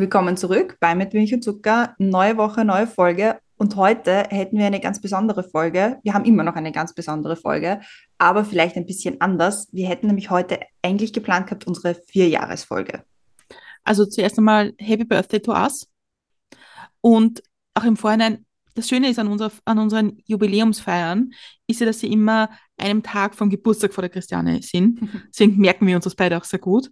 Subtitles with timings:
[0.00, 1.94] Willkommen zurück bei Mit Milch und Zucker.
[1.98, 3.38] Neue Woche, neue Folge.
[3.58, 5.98] Und heute hätten wir eine ganz besondere Folge.
[6.02, 7.82] Wir haben immer noch eine ganz besondere Folge,
[8.16, 9.68] aber vielleicht ein bisschen anders.
[9.72, 13.04] Wir hätten nämlich heute eigentlich geplant gehabt, unsere Vierjahresfolge.
[13.84, 15.86] Also zuerst einmal Happy Birthday to us.
[17.02, 17.42] Und
[17.74, 21.32] auch im Vorhinein, das Schöne ist an, unserer, an unseren Jubiläumsfeiern,
[21.66, 22.48] ist ja, dass sie immer
[22.78, 24.98] einem Tag vom Geburtstag vor der Christiane sind.
[25.28, 26.90] Deswegen merken wir uns das beide auch sehr gut.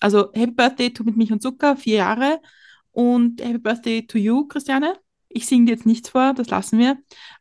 [0.00, 2.40] Also Happy Birthday to mit Milch und Zucker, vier Jahre.
[2.92, 4.94] Und Happy Birthday to you, Christiane.
[5.28, 6.96] Ich singe dir jetzt nichts vor, das lassen wir.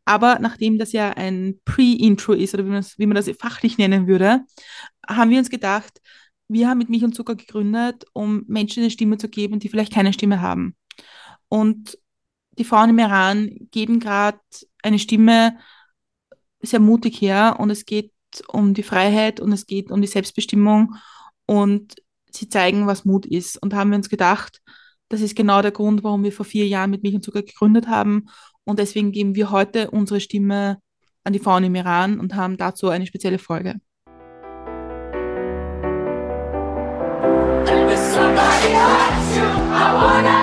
[0.06, 3.78] Aber nachdem das ja ein Pre-Intro ist, oder wie man, das, wie man das fachlich
[3.78, 4.44] nennen würde,
[5.08, 6.02] haben wir uns gedacht,
[6.50, 9.94] wir haben mit Milch und Zucker gegründet, um Menschen eine Stimme zu geben, die vielleicht
[9.94, 10.76] keine Stimme haben.
[11.50, 11.98] Und
[12.58, 14.40] die Frauen im Iran geben gerade
[14.82, 15.58] eine Stimme
[16.62, 18.12] sehr mutig her und es geht
[18.48, 20.96] um die Freiheit und es geht um die Selbstbestimmung
[21.46, 21.96] und
[22.38, 23.62] sie zeigen, was Mut ist.
[23.62, 24.62] Und haben wir uns gedacht,
[25.10, 27.88] das ist genau der Grund, warum wir vor vier Jahren mit Milch und Zucker gegründet
[27.88, 28.28] haben.
[28.64, 30.78] Und deswegen geben wir heute unsere Stimme
[31.24, 33.76] an die Frauen im Iran und haben dazu eine spezielle Folge.
[39.80, 40.37] I wanna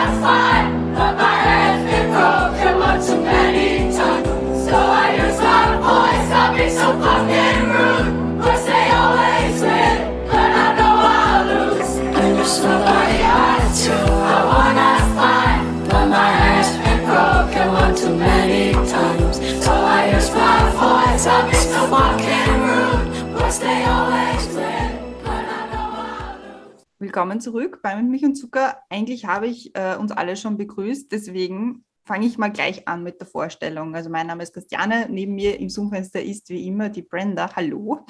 [27.15, 28.83] Willkommen zurück bei Mit Milch und Zucker.
[28.91, 33.21] Eigentlich habe ich äh, uns alle schon begrüßt, deswegen fange ich mal gleich an mit
[33.21, 33.95] der Vorstellung.
[33.95, 37.55] Also mein Name ist Christiane, neben mir im Zoom-Fenster ist wie immer die Brenda.
[37.55, 38.05] Hallo.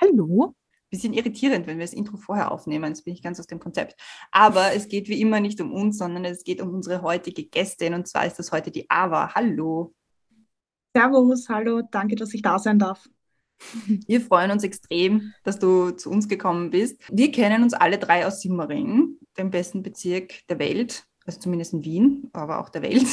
[0.00, 0.54] Hallo.
[0.88, 4.00] Bisschen irritierend, wenn wir das Intro vorher aufnehmen, jetzt bin ich ganz aus dem Konzept.
[4.30, 7.92] Aber es geht wie immer nicht um uns, sondern es geht um unsere heutige Gästin
[7.92, 9.34] und zwar ist das heute die Ava.
[9.34, 9.96] Hallo.
[10.94, 13.08] Servus, hallo, danke, dass ich da sein darf.
[14.06, 17.00] Wir freuen uns extrem, dass du zu uns gekommen bist.
[17.10, 21.84] Wir kennen uns alle drei aus Simmering, dem besten Bezirk der Welt, also zumindest in
[21.84, 23.06] Wien, aber auch der Welt.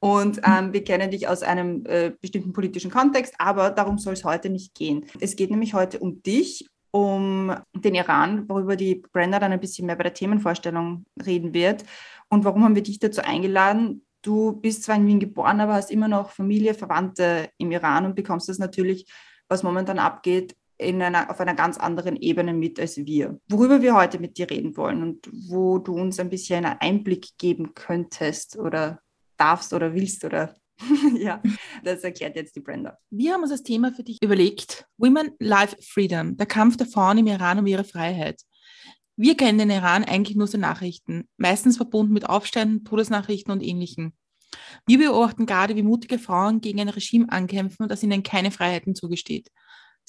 [0.00, 4.24] Und ähm, wir kennen dich aus einem äh, bestimmten politischen Kontext, aber darum soll es
[4.24, 5.06] heute nicht gehen.
[5.20, 9.86] Es geht nämlich heute um dich, um den Iran, worüber die Brenda dann ein bisschen
[9.86, 11.84] mehr bei der Themenvorstellung reden wird.
[12.28, 14.04] Und warum haben wir dich dazu eingeladen?
[14.22, 18.16] Du bist zwar in Wien geboren, aber hast immer noch Familie, Verwandte im Iran und
[18.16, 19.06] bekommst das natürlich
[19.48, 23.40] was momentan abgeht, in einer, auf einer ganz anderen Ebene mit als wir.
[23.48, 27.36] Worüber wir heute mit dir reden wollen und wo du uns ein bisschen einen Einblick
[27.36, 29.00] geben könntest oder
[29.36, 30.54] darfst oder willst oder
[31.16, 31.42] ja,
[31.82, 32.96] das erklärt jetzt die Brenda.
[33.10, 34.86] Wir haben uns das Thema für dich überlegt.
[34.96, 38.42] Women Life Freedom, der Kampf der Frauen im Iran um ihre Freiheit.
[39.16, 43.62] Wir kennen den Iran eigentlich nur aus den Nachrichten, meistens verbunden mit Aufständen, Todesnachrichten und
[43.62, 44.12] ähnlichem.
[44.86, 49.50] Wir beobachten gerade, wie mutige Frauen gegen ein Regime ankämpfen, das ihnen keine Freiheiten zugesteht.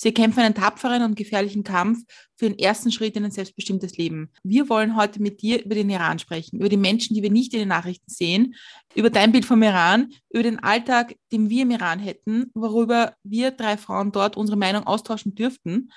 [0.01, 1.99] Sie kämpfen einen tapferen und gefährlichen Kampf
[2.37, 4.31] für den ersten Schritt in ein selbstbestimmtes Leben.
[4.43, 7.53] Wir wollen heute mit dir über den Iran sprechen, über die Menschen, die wir nicht
[7.53, 8.55] in den Nachrichten sehen,
[8.95, 13.51] über dein Bild vom Iran, über den Alltag, den wir im Iran hätten, worüber wir
[13.51, 15.91] drei Frauen dort unsere Meinung austauschen dürften.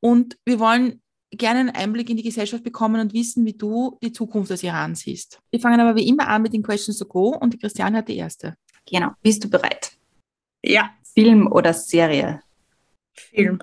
[0.00, 4.12] Und wir wollen gerne einen Einblick in die Gesellschaft bekommen und wissen, wie du die
[4.12, 5.40] Zukunft des Iran siehst.
[5.50, 8.08] Wir fangen aber wie immer an mit den Questions to Go und die Christiane hat
[8.08, 8.56] die erste.
[8.86, 9.10] Genau.
[9.22, 9.92] Bist du bereit?
[10.62, 10.90] Ja.
[11.14, 12.42] Film oder Serie?
[13.14, 13.62] Film.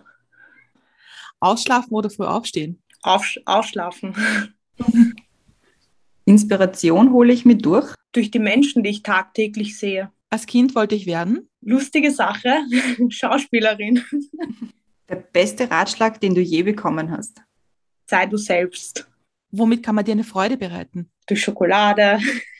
[1.39, 2.81] Ausschlafen oder früh aufstehen?
[3.01, 4.15] Aufsch ausschlafen.
[6.25, 7.93] Inspiration hole ich mir durch?
[8.11, 10.11] Durch die Menschen, die ich tagtäglich sehe.
[10.29, 11.49] Als Kind wollte ich werden?
[11.61, 12.57] Lustige Sache,
[13.09, 14.03] Schauspielerin.
[15.07, 17.41] Der beste Ratschlag, den du je bekommen hast?
[18.09, 19.09] Sei du selbst.
[19.51, 21.09] Womit kann man dir eine Freude bereiten?
[21.27, 22.19] Durch Schokolade,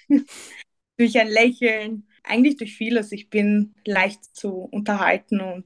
[0.97, 3.12] durch ein Lächeln, eigentlich durch vieles.
[3.12, 5.66] Ich bin leicht zu unterhalten und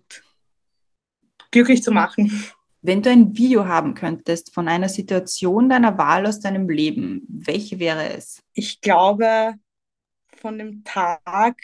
[1.51, 2.31] glücklich zu machen.
[2.83, 7.79] Wenn du ein Video haben könntest von einer Situation deiner Wahl aus deinem Leben, welche
[7.79, 8.41] wäre es?
[8.53, 9.53] Ich glaube,
[10.37, 11.57] von dem Tag,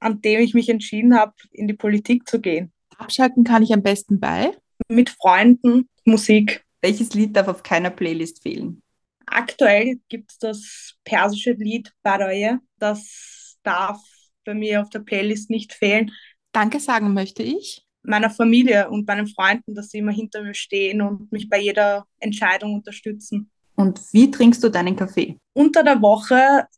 [0.00, 2.72] an dem ich mich entschieden habe, in die Politik zu gehen.
[2.98, 4.56] Abschalten kann ich am besten bei?
[4.88, 6.65] Mit Freunden, Musik.
[6.86, 8.80] Welches Lied darf auf keiner Playlist fehlen?
[9.26, 12.60] Aktuell gibt es das persische Lied Baraye.
[12.78, 14.00] Das darf
[14.44, 16.12] bei mir auf der Playlist nicht fehlen.
[16.52, 17.84] Danke sagen möchte ich.
[18.04, 22.06] Meiner Familie und meinen Freunden, dass sie immer hinter mir stehen und mich bei jeder
[22.20, 23.50] Entscheidung unterstützen.
[23.74, 25.38] Und wie trinkst du deinen Kaffee?
[25.54, 26.68] Unter der Woche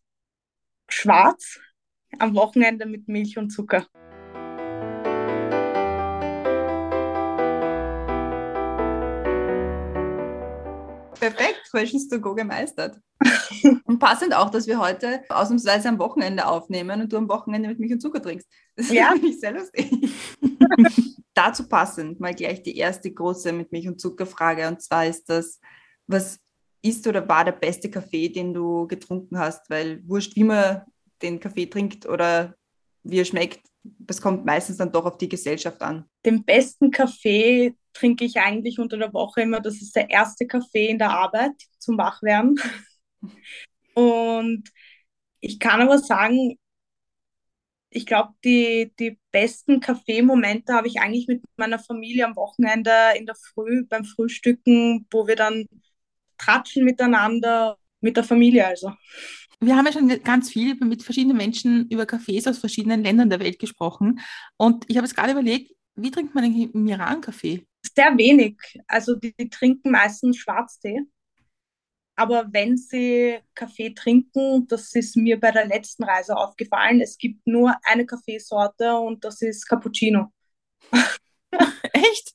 [0.88, 1.60] schwarz,
[2.18, 3.86] am Wochenende mit Milch und Zucker.
[11.18, 12.98] Perfekt, Questions to Go gemeistert.
[13.84, 17.80] Und passend auch, dass wir heute ausnahmsweise am Wochenende aufnehmen und du am Wochenende mit
[17.80, 18.48] Milch und Zucker trinkst.
[18.76, 19.10] Das Ja.
[19.12, 19.90] finde ich sehr lustig.
[21.34, 24.68] Dazu passend mal gleich die erste große mit Milch und Zucker Frage.
[24.68, 25.60] Und zwar ist das,
[26.06, 26.38] was
[26.82, 29.68] ist oder war der beste Kaffee, den du getrunken hast?
[29.68, 30.82] Weil wurscht, wie man
[31.22, 32.54] den Kaffee trinkt oder
[33.02, 36.04] wie er schmeckt, das kommt meistens dann doch auf die Gesellschaft an.
[36.24, 39.60] Den besten Kaffee trinke ich eigentlich unter der Woche immer.
[39.60, 42.60] Das ist der erste Kaffee in der Arbeit zum Wachwerden.
[43.94, 44.68] Und
[45.40, 46.58] ich kann aber sagen,
[47.90, 53.26] ich glaube, die, die besten Kaffeemomente habe ich eigentlich mit meiner Familie am Wochenende in
[53.26, 55.66] der Früh beim Frühstücken, wo wir dann
[56.36, 58.92] tratschen miteinander, mit der Familie also.
[59.60, 63.40] Wir haben ja schon ganz viel mit verschiedenen Menschen über Cafés aus verschiedenen Ländern der
[63.40, 64.20] Welt gesprochen.
[64.56, 67.66] Und ich habe jetzt gerade überlegt, wie trinkt man eigentlich im Iran Kaffee?
[67.82, 68.56] Sehr wenig.
[68.86, 71.02] Also die, die trinken meistens Schwarztee.
[72.18, 77.46] Aber wenn sie Kaffee trinken, das ist mir bei der letzten Reise aufgefallen, es gibt
[77.46, 80.32] nur eine Kaffeesorte und das ist Cappuccino.
[81.92, 82.32] Echt?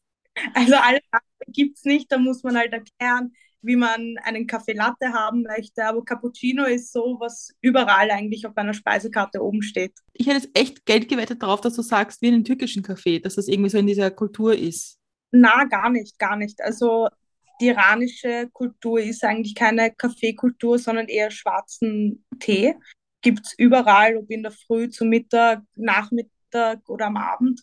[0.54, 4.72] Also alles andere gibt es nicht, da muss man halt erklären, wie man einen Kaffee
[4.72, 5.86] Latte haben möchte.
[5.86, 9.94] Aber Cappuccino ist so, was überall eigentlich auf einer Speisekarte oben steht.
[10.14, 13.20] Ich hätte jetzt echt Geld gewettet darauf, dass du sagst, wie in einem türkischen Kaffee,
[13.20, 14.98] dass das irgendwie so in dieser Kultur ist.
[15.36, 16.62] Na, gar nicht, gar nicht.
[16.62, 17.10] Also
[17.60, 22.76] die iranische Kultur ist eigentlich keine Kaffeekultur, sondern eher schwarzen Tee.
[23.22, 27.62] Gibt es überall, ob in der Früh, zu Mittag, Nachmittag oder am Abend.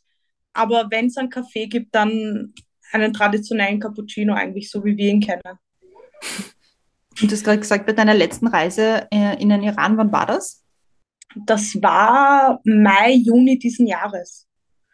[0.53, 2.55] Aber wenn es einen Kaffee gibt, dann
[2.91, 5.59] einen traditionellen Cappuccino eigentlich, so wie wir ihn kennen.
[7.23, 10.27] Und du hast gerade gesagt, bei deiner letzten Reise äh, in den Iran, wann war
[10.27, 10.65] das?
[11.37, 14.49] Das war Mai, Juni diesen Jahres.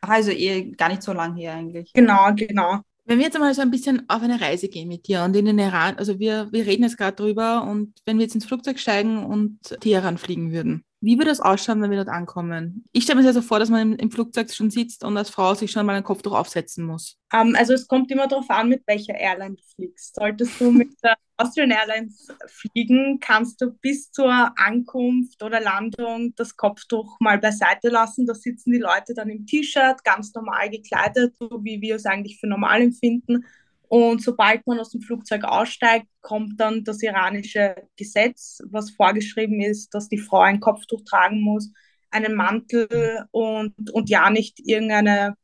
[0.08, 1.92] Also eh gar nicht so lang her eigentlich.
[1.92, 2.80] Genau, genau.
[3.04, 5.44] Wenn wir jetzt einmal so ein bisschen auf eine Reise gehen mit dir und in
[5.44, 8.80] den Iran, also wir, wir reden jetzt gerade drüber und wenn wir jetzt ins Flugzeug
[8.80, 12.84] steigen und Teheran fliegen würden, wie würde das ausschauen, wenn wir dort ankommen?
[12.92, 15.30] Ich stelle mir sehr so vor, dass man im, im Flugzeug schon sitzt und als
[15.30, 17.18] Frau sich schon mal ein Kopftuch aufsetzen muss.
[17.32, 20.14] Ähm, also es kommt immer darauf an, mit welcher Airline du fliegst.
[20.14, 26.56] Solltest du mit der Austrian Airlines fliegen, kannst du bis zur Ankunft oder Landung das
[26.56, 28.26] Kopftuch mal beiseite lassen.
[28.26, 32.40] Da sitzen die Leute dann im T-Shirt, ganz normal gekleidet, so wie wir es eigentlich
[32.40, 33.44] für normal empfinden.
[33.88, 39.94] Und sobald man aus dem Flugzeug aussteigt, kommt dann das iranische Gesetz, was vorgeschrieben ist,
[39.94, 41.70] dass die Frau ein Kopftuch tragen muss,
[42.10, 45.36] einen Mantel und, und ja nicht irgendeine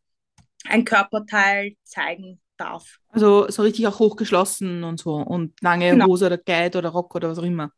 [0.68, 2.98] ein Körperteil zeigen darf.
[3.10, 6.06] Also so richtig auch hochgeschlossen und so und lange Genau.
[6.06, 7.72] Hose oder Kleid oder Rock oder was auch immer.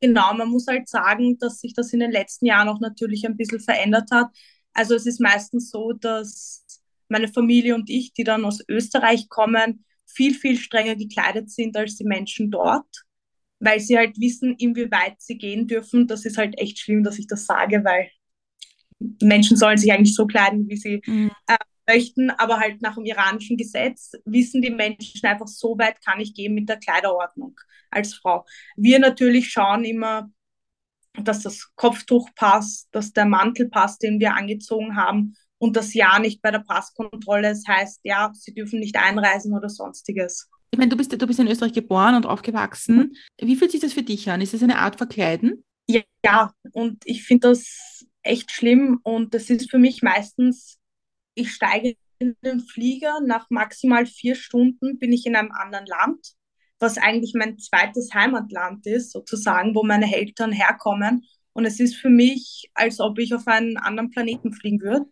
[0.00, 3.36] Genau, man muss halt sagen, dass sich das in den letzten Jahren auch natürlich ein
[3.36, 4.28] bisschen verändert hat.
[4.72, 6.64] Also es ist meistens so, dass
[7.08, 11.96] meine Familie und ich, die dann aus Österreich kommen, viel, viel strenger gekleidet sind als
[11.96, 12.86] die Menschen dort,
[13.60, 16.06] weil sie halt wissen, inwieweit sie gehen dürfen.
[16.06, 18.10] Das ist halt echt schlimm, dass ich das sage, weil
[19.22, 21.30] Menschen sollen sich eigentlich so kleiden, wie sie Mhm.
[21.88, 26.34] möchten, aber halt nach dem iranischen Gesetz wissen die Menschen einfach, so weit kann ich
[26.34, 27.56] gehen mit der Kleiderordnung
[27.90, 28.44] als Frau.
[28.76, 30.30] Wir natürlich schauen immer,
[31.14, 36.18] dass das Kopftuch passt, dass der Mantel passt, den wir angezogen haben und das ja
[36.18, 37.50] nicht bei der Passkontrolle.
[37.50, 40.48] Das heißt, ja, sie dürfen nicht einreisen oder sonstiges.
[40.72, 43.16] Ich meine, du bist, du bist in Österreich geboren und aufgewachsen.
[43.40, 44.40] Wie fühlt sich das für dich an?
[44.40, 45.62] Ist das eine Art Verkleiden?
[45.86, 50.78] Ja, ja, und ich finde das echt schlimm und das ist für mich meistens,
[51.36, 56.32] ich steige in den Flieger, nach maximal vier Stunden bin ich in einem anderen Land,
[56.80, 61.24] was eigentlich mein zweites Heimatland ist, sozusagen, wo meine Eltern herkommen.
[61.52, 65.06] Und es ist für mich, als ob ich auf einen anderen Planeten fliegen würde,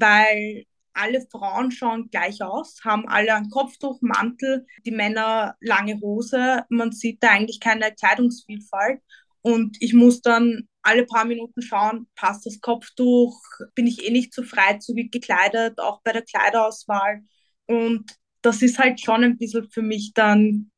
[0.00, 6.64] weil alle Frauen schauen gleich aus, haben alle ein Kopftuch, Mantel, die Männer lange Hose.
[6.70, 9.00] Man sieht da eigentlich keine Kleidungsvielfalt.
[9.42, 13.40] Und ich muss dann alle paar Minuten schauen, passt das Kopftuch,
[13.74, 17.22] bin ich eh nicht so freizügig gekleidet, auch bei der Kleiderauswahl.
[17.66, 18.10] Und
[18.42, 20.70] das ist halt schon ein bisschen für mich dann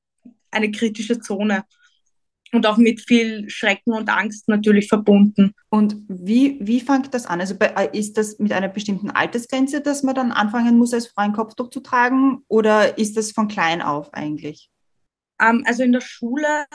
[0.51, 1.65] eine kritische Zone.
[2.53, 5.55] Und auch mit viel Schrecken und Angst natürlich verbunden.
[5.69, 7.41] Und wie, wie fängt das an?
[7.41, 11.23] Also äh, ist das mit einer bestimmten Altersgrenze, dass man dann anfangen muss, als Frau
[11.23, 12.43] ein Kopftuch zu tragen?
[12.49, 14.69] Oder ist das von klein auf eigentlich?
[15.41, 16.67] Ähm, also in der Schule,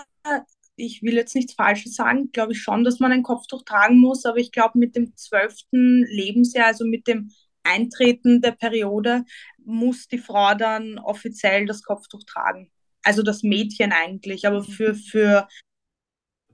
[0.76, 4.26] ich will jetzt nichts Falsches sagen, glaube ich schon, dass man ein Kopftuch tragen muss,
[4.26, 7.32] aber ich glaube mit dem zwölften Lebensjahr, also mit dem
[7.64, 9.26] Eintreten der Periode,
[9.64, 12.72] muss die Frau dann offiziell das Kopftuch tragen.
[13.06, 15.48] Also das Mädchen eigentlich, aber für, für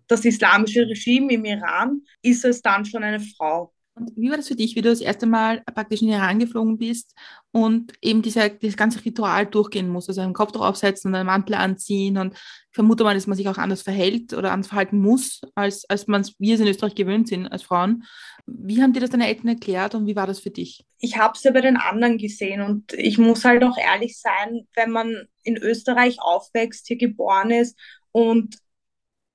[0.07, 3.73] das islamische Regime im Iran ist es dann schon eine Frau.
[3.93, 6.39] Und wie war das für dich, wie du das erste Mal praktisch in den Iran
[6.39, 7.13] geflogen bist
[7.51, 11.55] und eben dieser, dieses ganze Ritual durchgehen musst, also einen Kopftuch aufsetzen und einen Mantel
[11.55, 15.41] anziehen und ich vermute mal, dass man sich auch anders verhält oder anders verhalten muss,
[15.55, 18.05] als, als man wir es in Österreich gewöhnt sind als Frauen.
[18.45, 20.85] Wie haben dir das deine Eltern erklärt und wie war das für dich?
[20.99, 24.67] Ich habe es ja bei den anderen gesehen und ich muss halt auch ehrlich sein,
[24.75, 27.77] wenn man in Österreich aufwächst, hier geboren ist
[28.13, 28.57] und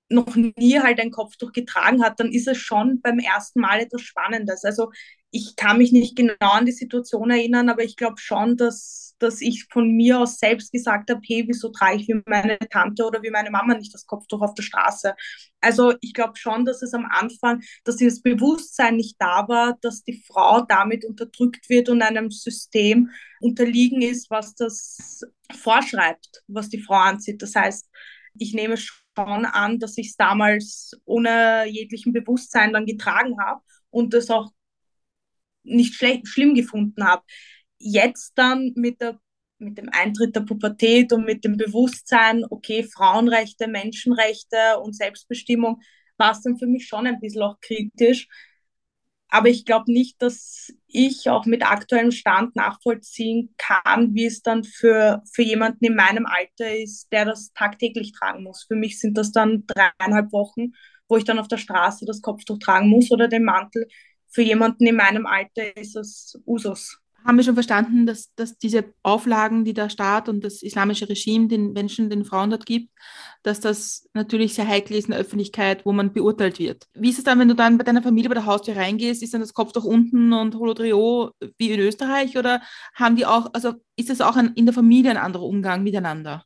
[0.08, 4.02] noch nie halt ein Kopftuch getragen hat, dann ist es schon beim ersten Mal etwas
[4.02, 4.64] Spannendes.
[4.64, 4.90] Also
[5.30, 9.40] ich kann mich nicht genau an die Situation erinnern, aber ich glaube schon, dass, dass
[9.40, 13.22] ich von mir aus selbst gesagt habe, hey, wieso trage ich wie meine Tante oder
[13.22, 15.14] wie meine Mama nicht das Kopftuch auf der Straße?
[15.60, 20.04] Also ich glaube schon, dass es am Anfang, dass dieses Bewusstsein nicht da war, dass
[20.04, 23.10] die Frau damit unterdrückt wird und einem System
[23.40, 25.22] unterliegen ist, was das
[25.52, 27.42] vorschreibt, was die Frau anzieht.
[27.42, 27.88] Das heißt,
[28.38, 33.60] ich nehme schon schon an, dass ich es damals ohne jeglichen Bewusstsein dann getragen habe
[33.90, 34.50] und das auch
[35.62, 37.22] nicht schlimm gefunden habe.
[37.78, 39.18] Jetzt dann mit, der,
[39.58, 45.80] mit dem Eintritt der Pubertät und mit dem Bewusstsein, okay, Frauenrechte, Menschenrechte und Selbstbestimmung,
[46.16, 48.28] war es dann für mich schon ein bisschen auch kritisch,
[49.36, 54.64] aber ich glaube nicht, dass ich auch mit aktuellem Stand nachvollziehen kann, wie es dann
[54.64, 58.64] für, für jemanden in meinem Alter ist, der das tagtäglich tragen muss.
[58.64, 60.72] Für mich sind das dann dreieinhalb Wochen,
[61.06, 63.86] wo ich dann auf der Straße das Kopftuch tragen muss oder den Mantel.
[64.28, 68.92] Für jemanden in meinem Alter ist es Usus haben wir schon verstanden, dass, dass diese
[69.02, 72.90] Auflagen, die der Staat und das islamische Regime den Menschen, den Frauen dort gibt,
[73.42, 76.86] dass das natürlich sehr heikel ist in der Öffentlichkeit, wo man beurteilt wird.
[76.94, 79.34] Wie ist es dann, wenn du dann bei deiner Familie bei der Haustür reingehst, ist
[79.34, 82.62] dann das Kopftuch unten und Holodrio wie in Österreich oder
[82.94, 86.44] haben die auch, also ist es auch ein, in der Familie ein anderer Umgang miteinander?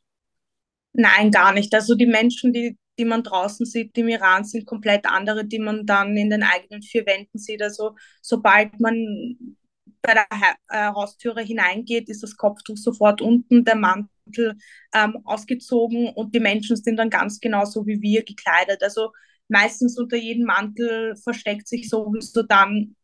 [0.93, 1.73] Nein, gar nicht.
[1.73, 5.85] Also die Menschen, die, die man draußen sieht im Iran, sind komplett andere, die man
[5.85, 7.61] dann in den eigenen vier Wänden sieht.
[7.61, 9.55] Also sobald man
[10.01, 10.25] bei der
[10.69, 14.57] äh, Haustüre hineingeht, ist das Kopftuch sofort unten, der Mantel
[14.93, 18.83] ähm, ausgezogen und die Menschen sind dann ganz genauso wie wir gekleidet.
[18.83, 19.11] Also
[19.47, 22.95] meistens unter jedem Mantel versteckt sich sowieso dann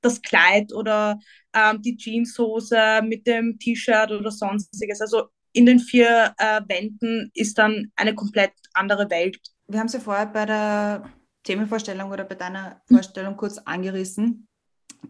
[0.00, 1.18] das Kleid oder
[1.54, 5.00] ähm, die Jeanshose mit dem T-Shirt oder sonstiges.
[5.00, 9.38] Also in den vier äh, Wänden ist dann eine komplett andere Welt.
[9.66, 11.10] Wir haben es ja vorher bei der
[11.44, 14.48] Themenvorstellung oder bei deiner Vorstellung kurz angerissen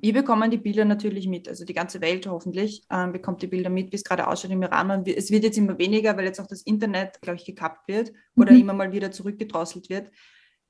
[0.00, 3.70] wir bekommen die Bilder natürlich mit, also die ganze Welt hoffentlich ähm, bekommt die Bilder
[3.70, 4.90] mit, wie es gerade ausschaut im Iran.
[4.90, 8.12] Und es wird jetzt immer weniger, weil jetzt auch das Internet, glaube ich, gekappt wird
[8.36, 8.60] oder mhm.
[8.60, 10.10] immer mal wieder zurückgedrosselt wird.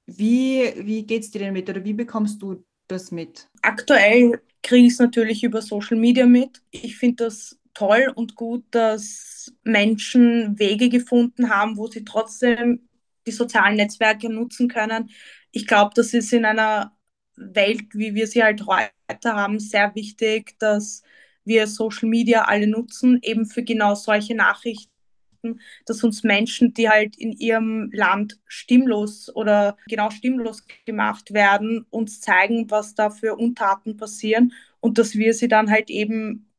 [0.06, 3.48] Wie, wie geht es dir denn mit oder wie bekommst du das mit?
[3.62, 6.62] Aktuell kriege ich es natürlich über Social Media mit.
[6.70, 12.88] Ich finde das toll und gut, dass Menschen Wege gefunden haben, wo sie trotzdem
[13.26, 15.10] die sozialen Netzwerke nutzen können.
[15.50, 16.96] Ich glaube, das ist in einer
[17.36, 18.93] Welt, wie wir sie halt heute
[19.24, 21.02] haben, sehr wichtig, dass
[21.44, 24.90] wir Social Media alle nutzen, eben für genau solche Nachrichten,
[25.86, 32.20] dass uns Menschen, die halt in ihrem Land stimmlos oder genau stimmlos gemacht werden, uns
[32.20, 36.50] zeigen, was da für Untaten passieren und dass wir sie dann halt eben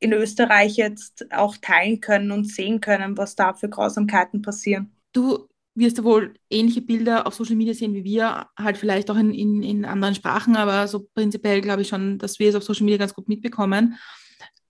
[0.00, 4.92] in Österreich jetzt auch teilen können und sehen können, was da für Grausamkeiten passieren.
[5.12, 9.16] Du wirst du wohl ähnliche Bilder auf Social Media sehen wie wir, halt vielleicht auch
[9.16, 12.62] in, in, in anderen Sprachen, aber so prinzipiell glaube ich schon, dass wir es auf
[12.62, 13.96] Social Media ganz gut mitbekommen.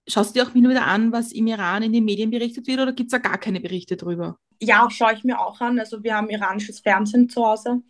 [0.06, 2.92] Schaust du dir auch wieder an, was im Iran in den Medien berichtet wird oder
[2.92, 4.38] gibt es da gar keine Berichte drüber?
[4.60, 5.78] Ja, schaue ich mir auch an.
[5.78, 7.82] Also wir haben iranisches Fernsehen zu Hause.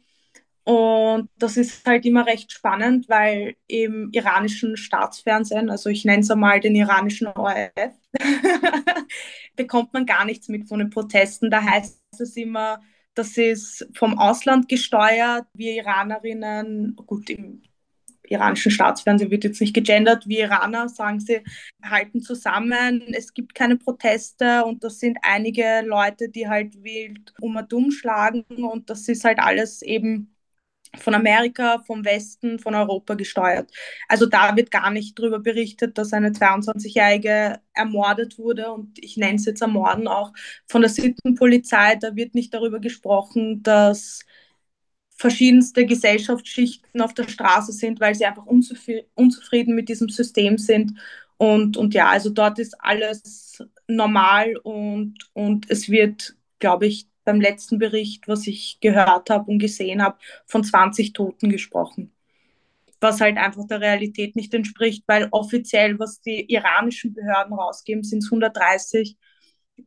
[0.69, 6.31] Und das ist halt immer recht spannend, weil im iranischen Staatsfernsehen, also ich nenne es
[6.31, 7.95] einmal den iranischen ORF,
[9.57, 11.51] bekommt man gar nichts mit von den Protesten.
[11.51, 12.83] Da heißt es immer,
[13.19, 15.47] das ist vom Ausland gesteuert.
[15.53, 17.63] Wir Iranerinnen, gut, im
[18.23, 21.41] iranischen Staatsfernsehen wird jetzt nicht gegendert, wir Iraner, sagen sie,
[21.83, 27.57] halten zusammen, es gibt keine Proteste und das sind einige Leute, die halt wild um
[27.57, 30.37] und dumm schlagen und das ist halt alles eben
[30.97, 33.71] von Amerika, vom Westen, von Europa gesteuert.
[34.09, 39.37] Also da wird gar nicht darüber berichtet, dass eine 22-Jährige ermordet wurde und ich nenne
[39.37, 40.33] es jetzt Ermorden auch
[40.67, 41.97] von der Sittenpolizei.
[41.97, 44.21] Da wird nicht darüber gesprochen, dass
[45.17, 50.93] verschiedenste Gesellschaftsschichten auf der Straße sind, weil sie einfach unzufrieden mit diesem System sind.
[51.37, 57.43] Und, und ja, also dort ist alles normal und, und es wird, glaube ich, beim
[57.43, 62.11] letzten Bericht, was ich gehört habe und gesehen habe, von 20 Toten gesprochen.
[63.01, 68.21] Was halt einfach der Realität nicht entspricht, weil offiziell, was die iranischen Behörden rausgeben, sind
[68.21, 69.19] es 130.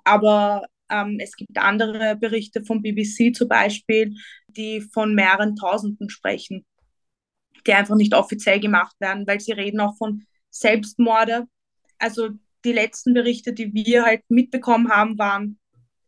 [0.04, 4.16] Aber ähm, es gibt andere Berichte vom BBC zum Beispiel,
[4.48, 6.66] die von mehreren Tausenden sprechen.
[7.68, 11.48] die einfach nicht offiziell gemacht werden, weil sie reden auch von Selbstmorde.
[12.00, 12.30] Also
[12.66, 15.60] die letzten Berichte, die wir halt mitbekommen haben, waren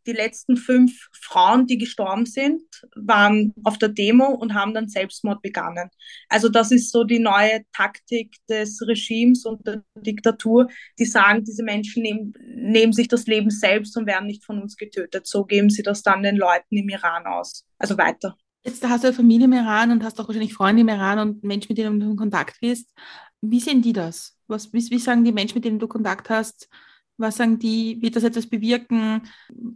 [0.05, 2.61] die letzten fünf Frauen, die gestorben sind,
[2.95, 5.89] waren auf der Demo und haben dann Selbstmord begangen.
[6.29, 10.67] Also das ist so die neue Taktik des Regimes und der Diktatur,
[10.99, 14.75] die sagen, diese Menschen nehmen, nehmen sich das Leben selbst und werden nicht von uns
[14.75, 15.27] getötet.
[15.27, 17.65] So geben sie das dann den Leuten im Iran aus.
[17.77, 18.35] Also weiter.
[18.65, 21.43] Jetzt hast du eine Familie im Iran und hast auch wahrscheinlich Freunde im Iran und
[21.43, 22.89] Menschen, mit denen du in Kontakt bist.
[23.41, 24.37] Wie sehen die das?
[24.47, 26.69] Was, wie, wie sagen die Menschen, mit denen du Kontakt hast?
[27.17, 28.01] Was sagen die?
[28.01, 29.21] Wird das etwas bewirken?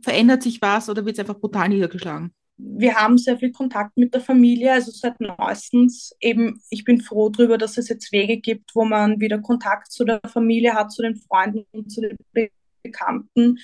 [0.01, 2.33] Verändert sich was oder wird es einfach brutal niedergeschlagen?
[2.59, 6.15] Wir haben sehr viel Kontakt mit der Familie, also seit neuestens.
[6.19, 10.03] Eben, ich bin froh darüber, dass es jetzt Wege gibt, wo man wieder Kontakt zu
[10.05, 12.17] der Familie hat, zu den Freunden und zu den
[12.81, 13.59] Bekannten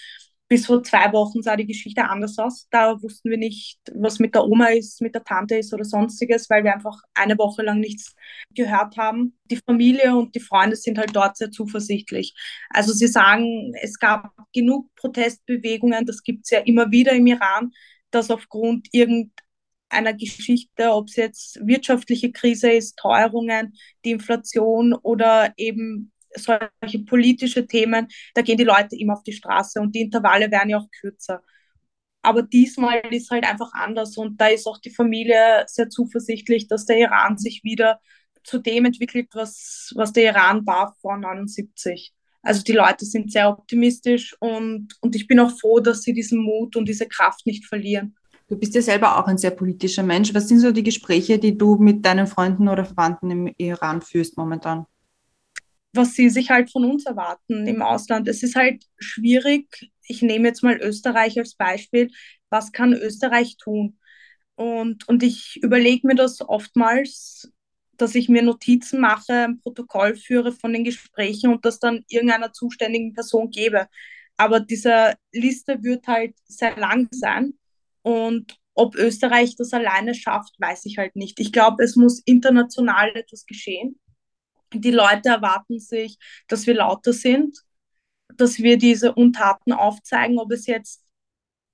[0.48, 2.68] bis vor zwei Wochen sah die Geschichte anders aus.
[2.70, 6.50] Da wussten wir nicht, was mit der Oma ist, mit der Tante ist oder sonstiges,
[6.50, 8.16] weil wir einfach eine Woche lang nichts
[8.54, 9.38] gehört haben.
[9.46, 12.36] Die Familie und die Freunde sind halt dort sehr zuversichtlich.
[12.70, 17.72] Also sie sagen, es gab genug Protestbewegungen, das gibt es ja immer wieder im Iran,
[18.12, 23.74] dass aufgrund irgendeiner Geschichte, ob es jetzt wirtschaftliche Krise ist, Teuerungen,
[24.06, 29.80] die Inflation oder eben solche politische Themen, da gehen die Leute immer auf die Straße
[29.80, 31.42] und die Intervalle werden ja auch kürzer.
[32.22, 36.86] Aber diesmal ist halt einfach anders und da ist auch die Familie sehr zuversichtlich, dass
[36.86, 38.00] der Iran sich wieder
[38.44, 42.14] zu dem entwickelt, was, was der Iran war vor 79.
[42.42, 46.40] Also die Leute sind sehr optimistisch und, und ich bin auch froh, dass sie diesen
[46.40, 48.16] Mut und diese Kraft nicht verlieren.
[48.50, 50.34] Du bist ja selber auch ein sehr politischer Mensch.
[50.34, 54.38] Was sind so die Gespräche, die du mit deinen Freunden oder Verwandten im Iran führst
[54.38, 54.86] momentan?
[55.94, 58.28] Was sie sich halt von uns erwarten im Ausland.
[58.28, 59.92] Es ist halt schwierig.
[60.08, 62.10] Ich nehme jetzt mal Österreich als Beispiel.
[62.50, 64.00] Was kann Österreich tun?
[64.56, 67.52] Und, und ich überlege mir das oftmals,
[67.98, 72.52] dass ich mir Notizen mache, ein Protokoll führe von den Gesprächen und das dann irgendeiner
[72.52, 73.88] zuständigen Person gebe.
[74.36, 77.54] Aber diese Liste wird halt sehr lang sein.
[78.02, 81.40] Und ob Österreich das alleine schafft, weiß ich halt nicht.
[81.40, 84.00] Ich glaube, es muss international etwas geschehen
[84.74, 86.18] die Leute erwarten sich,
[86.48, 87.58] dass wir lauter sind,
[88.36, 91.04] dass wir diese Untaten aufzeigen, ob es jetzt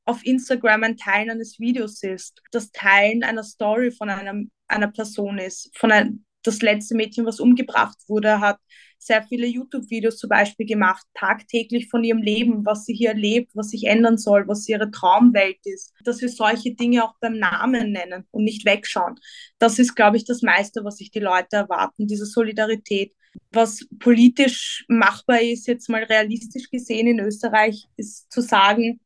[0.06, 5.38] auf Instagram ein Teilen eines Videos ist, das Teilen einer Story von einem, einer Person
[5.38, 8.60] ist, von ein, das letzte Mädchen, was umgebracht wurde, hat
[9.00, 13.70] sehr viele YouTube-Videos zum Beispiel gemacht, tagtäglich von ihrem Leben, was sie hier erlebt, was
[13.70, 18.26] sich ändern soll, was ihre Traumwelt ist, dass wir solche Dinge auch beim Namen nennen
[18.32, 19.16] und nicht wegschauen.
[19.58, 23.14] Das ist, glaube ich, das meiste, was sich die Leute erwarten, diese Solidarität.
[23.52, 29.00] Was politisch machbar ist, jetzt mal realistisch gesehen in Österreich, ist zu sagen,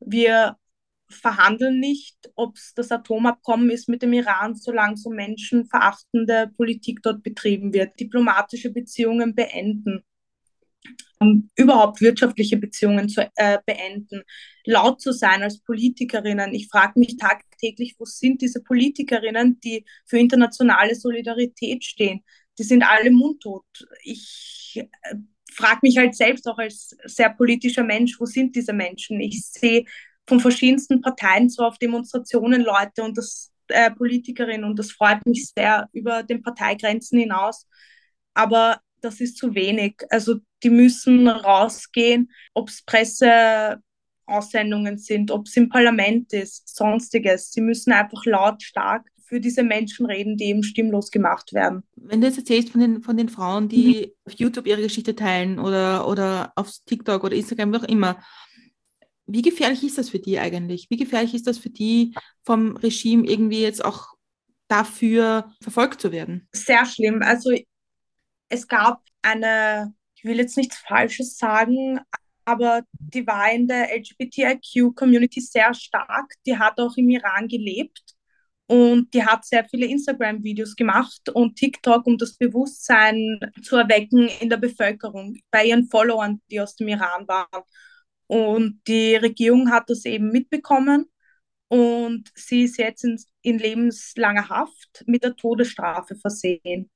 [0.00, 0.56] wir
[1.08, 7.22] verhandeln nicht, ob es das Atomabkommen ist mit dem Iran, solange so menschenverachtende Politik dort
[7.22, 7.98] betrieben wird.
[7.98, 10.04] Diplomatische Beziehungen beenden.
[11.18, 14.22] Um überhaupt wirtschaftliche Beziehungen zu äh, beenden,
[14.64, 16.54] laut zu sein als Politikerinnen.
[16.54, 22.22] Ich frage mich tagtäglich, wo sind diese Politikerinnen, die für internationale Solidarität stehen?
[22.58, 23.64] Die sind alle mundtot.
[24.04, 25.16] Ich äh,
[25.52, 29.20] frage mich halt selbst auch als sehr politischer Mensch, wo sind diese Menschen?
[29.20, 29.84] Ich sehe
[30.28, 35.50] von verschiedensten Parteien zwar auf Demonstrationen Leute und das äh, Politikerinnen und das freut mich
[35.56, 37.66] sehr über den Parteigrenzen hinaus.
[38.34, 39.94] Aber das ist zu wenig.
[40.10, 47.52] Also die müssen rausgehen, ob es Presseaussendungen sind, ob es im Parlament ist, sonstiges.
[47.52, 51.82] Sie müssen einfach lautstark für diese Menschen reden, die eben stimmlos gemacht werden.
[51.96, 54.12] Wenn du jetzt erzählst von den, von den Frauen, die mhm.
[54.24, 58.18] auf YouTube ihre Geschichte teilen oder, oder auf TikTok oder Instagram, wie auch immer,
[59.28, 60.86] wie gefährlich ist das für die eigentlich?
[60.90, 62.14] Wie gefährlich ist das für die,
[62.44, 64.14] vom Regime irgendwie jetzt auch
[64.68, 66.48] dafür verfolgt zu werden?
[66.52, 67.22] Sehr schlimm.
[67.22, 67.52] Also
[68.48, 72.00] es gab eine, ich will jetzt nichts Falsches sagen,
[72.46, 76.32] aber die war in der LGBTIQ-Community sehr stark.
[76.46, 78.16] Die hat auch im Iran gelebt
[78.66, 84.48] und die hat sehr viele Instagram-Videos gemacht und TikTok, um das Bewusstsein zu erwecken in
[84.48, 87.62] der Bevölkerung, bei ihren Followern, die aus dem Iran waren.
[88.28, 91.06] Und die Regierung hat das eben mitbekommen
[91.68, 96.90] und sie ist jetzt in, in lebenslanger Haft mit der Todesstrafe versehen.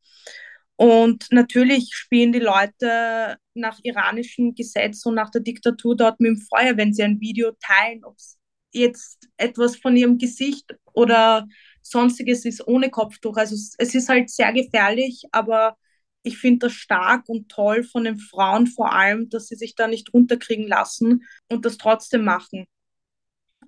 [0.76, 6.40] Und natürlich spielen die Leute nach iranischem Gesetz und nach der Diktatur dort mit dem
[6.40, 8.38] Feuer, wenn sie ein Video teilen, ob es
[8.72, 11.46] jetzt etwas von ihrem Gesicht oder
[11.82, 13.36] sonstiges ist ohne Kopftuch.
[13.36, 15.76] Also es ist halt sehr gefährlich, aber
[16.22, 19.88] ich finde das stark und toll von den Frauen vor allem, dass sie sich da
[19.88, 22.66] nicht runterkriegen lassen und das trotzdem machen.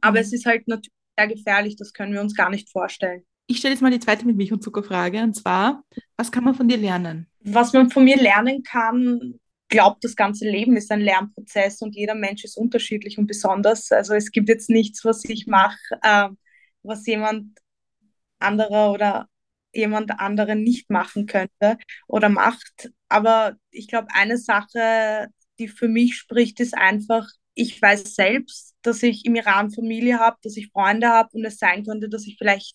[0.01, 3.25] Aber es ist halt natürlich sehr gefährlich, das können wir uns gar nicht vorstellen.
[3.47, 5.83] Ich stelle jetzt mal die zweite mit Milch und Zuckerfrage und zwar,
[6.17, 7.27] was kann man von dir lernen?
[7.41, 9.39] Was man von mir lernen kann,
[9.69, 13.93] glaubt, das ganze Leben ist ein Lernprozess und jeder Mensch ist unterschiedlich und besonders.
[13.93, 16.29] Also es gibt jetzt nichts, was ich mache, äh,
[16.83, 17.59] was jemand
[18.39, 19.29] anderer oder
[19.75, 22.91] jemand anderen nicht machen könnte oder macht.
[23.09, 29.03] Aber ich glaube, eine Sache, die für mich spricht, ist einfach, ich weiß selbst, dass
[29.03, 32.37] ich im Iran Familie habe, dass ich Freunde habe und es sein könnte, dass ich
[32.39, 32.75] vielleicht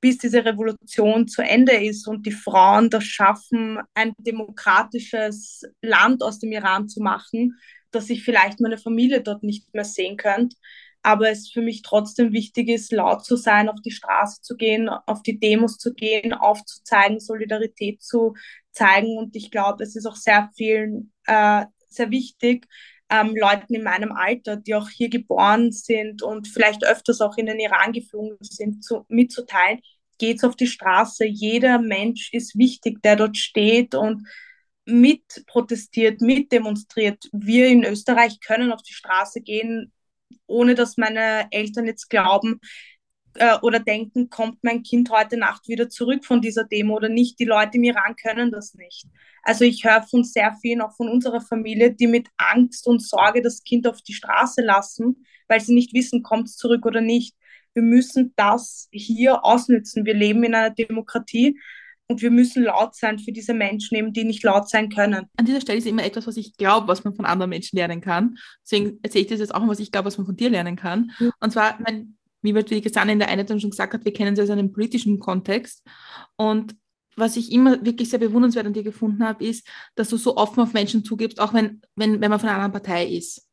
[0.00, 6.40] bis diese Revolution zu Ende ist und die Frauen das schaffen, ein demokratisches Land aus
[6.40, 7.56] dem Iran zu machen,
[7.92, 10.56] dass ich vielleicht meine Familie dort nicht mehr sehen könnte.
[11.02, 14.88] Aber es für mich trotzdem wichtig ist, laut zu sein, auf die Straße zu gehen,
[14.88, 18.34] auf die Demos zu gehen, aufzuzeigen, Solidarität zu
[18.70, 19.18] zeigen.
[19.18, 22.66] Und ich glaube, es ist auch sehr vielen äh, sehr wichtig,
[23.10, 27.46] ähm, Leuten in meinem Alter, die auch hier geboren sind und vielleicht öfters auch in
[27.46, 29.80] den Iran geflogen sind, zu, mitzuteilen,
[30.18, 31.26] geht's auf die Straße.
[31.26, 34.26] Jeder Mensch ist wichtig, der dort steht und
[34.84, 37.28] mit protestiert, mit demonstriert.
[37.32, 39.92] Wir in Österreich können auf die Straße gehen,
[40.46, 42.60] ohne dass meine Eltern jetzt glauben,
[43.34, 47.38] äh, oder denken, kommt mein Kind heute Nacht wieder zurück von dieser Demo oder nicht.
[47.38, 49.06] Die Leute im Iran können das nicht.
[49.42, 53.42] Also ich höre von sehr vielen, auch von unserer Familie, die mit Angst und Sorge
[53.42, 57.34] das Kind auf die Straße lassen, weil sie nicht wissen, kommt es zurück oder nicht.
[57.74, 60.04] Wir müssen das hier ausnützen.
[60.04, 61.58] Wir leben in einer Demokratie
[62.12, 65.26] und wir müssen laut sein für diese Menschen, eben, die nicht laut sein können.
[65.36, 68.00] An dieser Stelle ist immer etwas, was ich glaube, was man von anderen Menschen lernen
[68.00, 68.36] kann.
[68.64, 71.12] Deswegen erzähle ich das jetzt auch, was ich glaube, was man von dir lernen kann.
[71.40, 74.42] Und zwar, mein wie Wilfried Gesanne in der Einleitung schon gesagt hat, wir kennen sie
[74.42, 75.82] aus einem politischen Kontext.
[76.36, 76.74] Und
[77.16, 80.60] was ich immer wirklich sehr bewundernswert an dir gefunden habe, ist, dass du so offen
[80.60, 83.48] auf Menschen zugibst, auch wenn, wenn, wenn man von einer anderen Partei ist.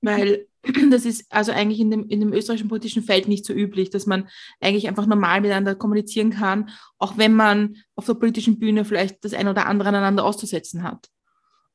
[0.00, 0.46] Weil
[0.90, 4.06] das ist also eigentlich in dem, in dem österreichischen politischen Feld nicht so üblich, dass
[4.06, 4.28] man
[4.60, 9.34] eigentlich einfach normal miteinander kommunizieren kann, auch wenn man auf der politischen Bühne vielleicht das
[9.34, 11.08] eine oder andere aneinander auszusetzen hat.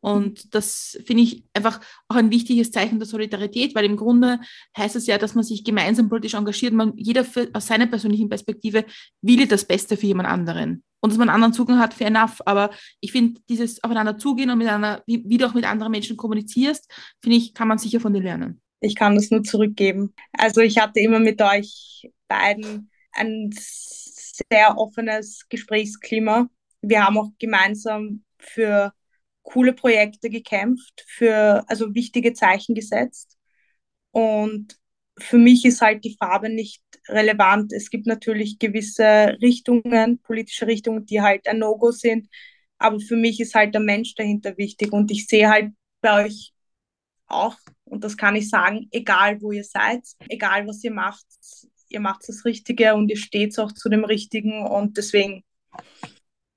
[0.03, 1.79] Und das finde ich einfach
[2.09, 4.41] auch ein wichtiges Zeichen der Solidarität, weil im Grunde
[4.77, 6.73] heißt es ja, dass man sich gemeinsam politisch engagiert.
[6.73, 8.83] Man, jeder für, aus seiner persönlichen Perspektive
[9.21, 10.83] will das Beste für jemand anderen.
[10.99, 12.41] Und dass man einen anderen Zugang hat, fair enough.
[12.45, 16.17] Aber ich finde, dieses aufeinander zugehen und miteinander, wie, wie du auch mit anderen Menschen
[16.17, 18.61] kommunizierst, finde ich, kann man sicher von dir lernen.
[18.83, 20.13] Ich kann das nur zurückgeben.
[20.33, 26.49] Also ich hatte immer mit euch beiden ein sehr offenes Gesprächsklima.
[26.81, 28.93] Wir haben auch gemeinsam für
[29.43, 33.37] coole Projekte gekämpft, für also wichtige Zeichen gesetzt.
[34.11, 34.77] Und
[35.17, 37.71] für mich ist halt die Farbe nicht relevant.
[37.71, 42.27] Es gibt natürlich gewisse Richtungen, politische Richtungen, die halt ein No-Go sind.
[42.79, 44.91] Aber für mich ist halt der Mensch dahinter wichtig.
[44.91, 46.53] Und ich sehe halt bei euch
[47.27, 47.57] auch,
[47.93, 51.25] und das kann ich sagen, egal wo ihr seid, egal was ihr macht,
[51.89, 54.65] ihr macht das Richtige und ihr steht auch zu dem Richtigen.
[54.65, 55.43] Und deswegen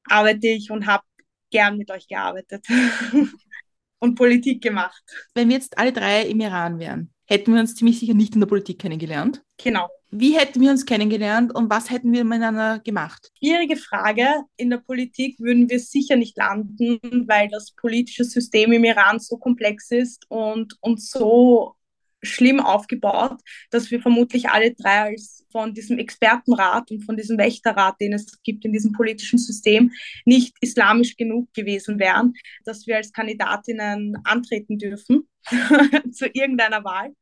[0.08, 1.04] arbeite ich und habe
[1.50, 2.66] gern mit euch gearbeitet
[3.98, 5.02] und Politik gemacht.
[5.34, 8.40] Wenn wir jetzt alle drei im Iran wären, hätten wir uns ziemlich sicher nicht in
[8.40, 9.42] der Politik kennengelernt.
[9.62, 9.88] Genau.
[10.10, 13.30] Wie hätten wir uns kennengelernt und was hätten wir miteinander gemacht?
[13.38, 14.26] Schwierige Frage.
[14.56, 19.36] In der Politik würden wir sicher nicht landen, weil das politische System im Iran so
[19.36, 21.74] komplex ist und, und so
[22.22, 23.40] schlimm aufgebaut,
[23.70, 28.42] dass wir vermutlich alle drei als von diesem Expertenrat und von diesem Wächterrat, den es
[28.42, 29.92] gibt in diesem politischen System,
[30.24, 35.28] nicht islamisch genug gewesen wären, dass wir als Kandidatinnen antreten dürfen
[36.12, 37.14] zu irgendeiner Wahl.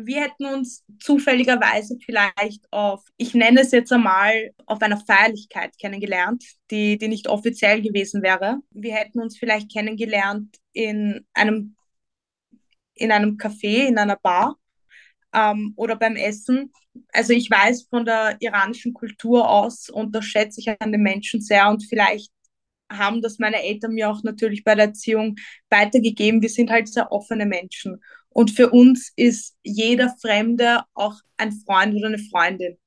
[0.00, 6.44] Wir hätten uns zufälligerweise vielleicht auf, ich nenne es jetzt einmal, auf einer Feierlichkeit kennengelernt,
[6.70, 8.58] die, die nicht offiziell gewesen wäre.
[8.70, 11.74] Wir hätten uns vielleicht kennengelernt in einem
[12.94, 14.56] in einem Café, in einer Bar
[15.32, 16.72] ähm, oder beim Essen.
[17.12, 21.40] Also ich weiß von der iranischen Kultur aus und das schätze ich an den Menschen
[21.40, 22.32] sehr und vielleicht
[22.90, 25.36] haben das meine Eltern mir auch natürlich bei der Erziehung
[25.70, 26.40] weitergegeben.
[26.42, 28.00] Wir sind halt sehr offene Menschen.
[28.30, 32.78] Und für uns ist jeder Fremde auch ein Freund oder eine Freundin.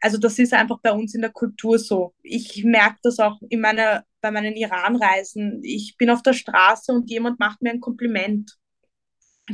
[0.00, 2.14] Also das ist einfach bei uns in der Kultur so.
[2.22, 5.60] Ich merke das auch in meiner, bei meinen Iran-Reisen.
[5.64, 8.58] Ich bin auf der Straße und jemand macht mir ein Kompliment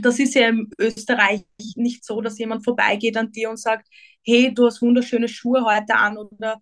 [0.00, 1.44] das ist ja in Österreich
[1.77, 3.88] nicht so, dass jemand vorbeigeht an dir und sagt,
[4.24, 6.61] hey, du hast wunderschöne Schuhe heute an oder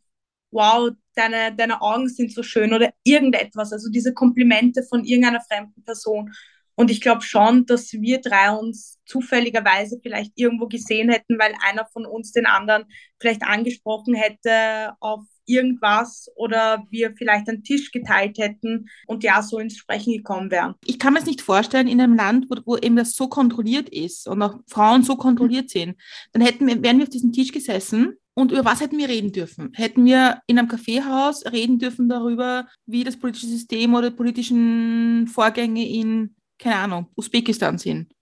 [0.51, 3.73] wow, deine, deine Augen sind so schön oder irgendetwas.
[3.73, 6.33] Also diese Komplimente von irgendeiner fremden Person.
[6.75, 11.87] Und ich glaube schon, dass wir drei uns zufälligerweise vielleicht irgendwo gesehen hätten, weil einer
[11.93, 12.85] von uns den anderen
[13.21, 19.59] vielleicht angesprochen hätte auf irgendwas oder wir vielleicht einen Tisch geteilt hätten und ja, so
[19.59, 20.75] ins Sprechen gekommen wären.
[20.87, 23.89] Ich kann mir es nicht vorstellen, in einem Land, wo, wo eben das so kontrolliert
[23.89, 25.97] ist und auch Frauen so kontrolliert sind,
[26.33, 29.33] dann hätten wir, wären wir auf diesem Tisch gesessen Und über was hätten wir reden
[29.33, 29.73] dürfen?
[29.75, 35.87] Hätten wir in einem Kaffeehaus reden dürfen darüber, wie das politische System oder politischen Vorgänge
[35.87, 38.15] in, keine Ahnung, Usbekistan sind?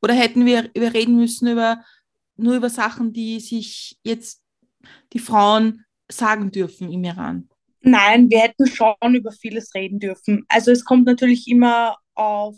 [0.00, 1.84] Oder hätten wir, wir reden müssen über
[2.36, 4.42] nur über Sachen, die sich jetzt
[5.12, 7.48] die Frauen sagen dürfen im Iran?
[7.80, 10.44] Nein, wir hätten schon über vieles reden dürfen.
[10.48, 12.56] Also es kommt natürlich immer auf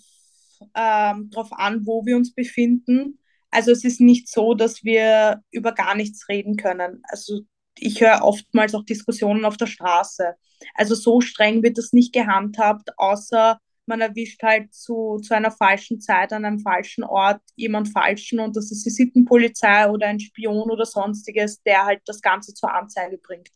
[0.75, 3.19] ähm, darauf an, wo wir uns befinden.
[3.51, 7.03] Also es ist nicht so, dass wir über gar nichts reden können.
[7.05, 7.41] Also
[7.79, 10.35] ich höre oftmals auch Diskussionen auf der Straße.
[10.75, 13.59] Also so streng wird das nicht gehandhabt, außer
[13.91, 18.57] man erwischt halt zu, zu einer falschen Zeit an einem falschen Ort jemand Falschen und
[18.57, 23.19] das ist die Sittenpolizei oder ein Spion oder sonstiges, der halt das Ganze zur Anzeige
[23.19, 23.51] bringt.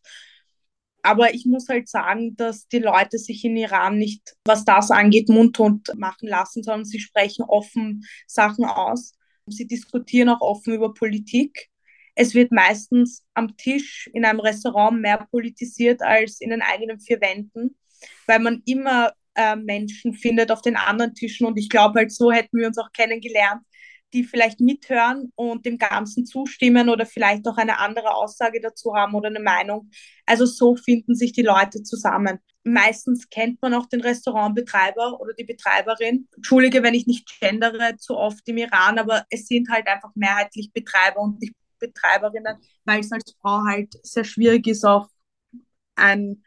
[1.01, 5.29] Aber ich muss halt sagen, dass die Leute sich in Iran nicht, was das angeht,
[5.29, 9.13] mundtot machen lassen, sondern sie sprechen offen Sachen aus.
[9.47, 11.69] Sie diskutieren auch offen über Politik.
[12.15, 17.21] Es wird meistens am Tisch in einem Restaurant mehr politisiert als in den eigenen vier
[17.21, 17.77] Wänden,
[18.25, 21.45] weil man immer äh, Menschen findet auf den anderen Tischen.
[21.47, 23.61] Und ich glaube, halt so hätten wir uns auch kennengelernt,
[24.13, 29.13] die vielleicht mithören und dem Ganzen zustimmen oder vielleicht auch eine andere Aussage dazu haben
[29.13, 29.89] oder eine Meinung.
[30.25, 32.39] Also so finden sich die Leute zusammen.
[32.63, 36.27] Meistens kennt man auch den Restaurantbetreiber oder die Betreiberin.
[36.35, 40.71] Entschuldige, wenn ich nicht gendere zu oft im Iran, aber es sind halt einfach mehrheitlich
[40.71, 45.09] Betreiber und nicht Betreiberinnen, weil es als Frau halt sehr schwierig ist, auch
[45.95, 46.43] ein,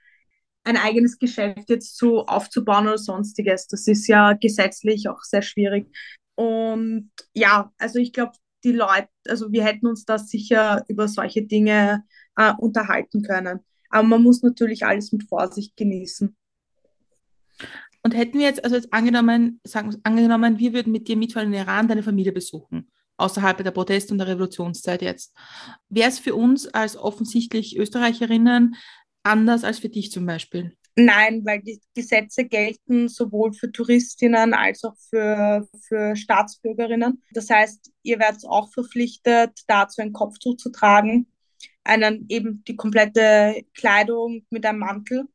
[0.69, 3.67] ein eigenes Geschäft jetzt zu aufzubauen oder sonstiges.
[3.67, 5.87] Das ist ja gesetzlich auch sehr schwierig.
[6.35, 8.33] Und ja, also ich glaube,
[8.65, 12.05] die Leute, also wir hätten uns da sicher über solche Dinge
[12.37, 13.61] äh, unterhalten können.
[13.91, 16.37] Aber man muss natürlich alles mit Vorsicht genießen.
[18.03, 21.53] Und hätten wir jetzt, also jetzt angenommen, sagen, angenommen, wir würden mit dir mitfahren in
[21.53, 25.35] den Iran deine Familie besuchen, außerhalb der Protest- und der Revolutionszeit jetzt,
[25.89, 28.77] wäre es für uns als offensichtlich Österreicherinnen
[29.23, 30.77] anders als für dich zum Beispiel?
[31.01, 37.23] Nein, weil die Gesetze gelten sowohl für Touristinnen als auch für, für Staatsbürgerinnen.
[37.31, 41.29] Das heißt, ihr werdet auch verpflichtet, dazu ein Kopftuch zu tragen,
[41.85, 45.29] einen, eben die komplette Kleidung mit einem Mantel,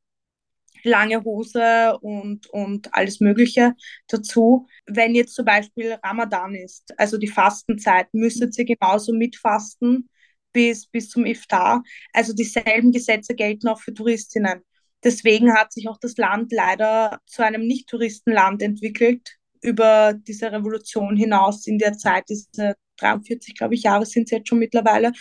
[0.83, 3.73] lange Hose und, und alles Mögliche
[4.09, 4.67] dazu.
[4.85, 10.09] Wenn jetzt zum Beispiel Ramadan ist, also die Fastenzeit, müsstet ihr genauso mitfasten
[10.53, 11.83] bis, bis zum Iftar.
[12.13, 14.61] Also dieselben Gesetze gelten auch für Touristinnen.
[15.03, 21.67] Deswegen hat sich auch das Land leider zu einem Nicht-Touristenland entwickelt über diese Revolution hinaus
[21.67, 25.11] in der Zeit, diese 43, glaube ich, Jahre sind es jetzt schon mittlerweile,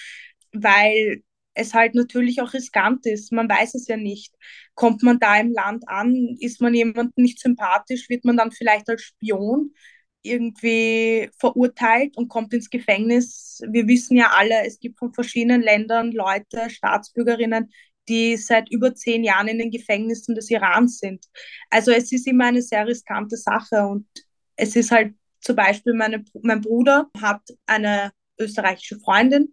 [0.53, 1.23] weil
[1.55, 3.33] es halt natürlich auch riskant ist.
[3.33, 4.35] Man weiß es ja nicht.
[4.75, 8.89] Kommt man da im Land an, ist man jemandem nicht sympathisch, wird man dann vielleicht
[8.89, 9.73] als Spion
[10.23, 13.61] irgendwie verurteilt und kommt ins Gefängnis.
[13.69, 17.71] Wir wissen ja alle, es gibt von verschiedenen Ländern Leute, Staatsbürgerinnen,
[18.09, 21.25] die seit über zehn Jahren in den Gefängnissen des Irans sind.
[21.71, 24.07] Also es ist immer eine sehr riskante Sache und
[24.57, 29.53] es ist halt zum Beispiel, meine, mein Bruder hat eine österreichische Freundin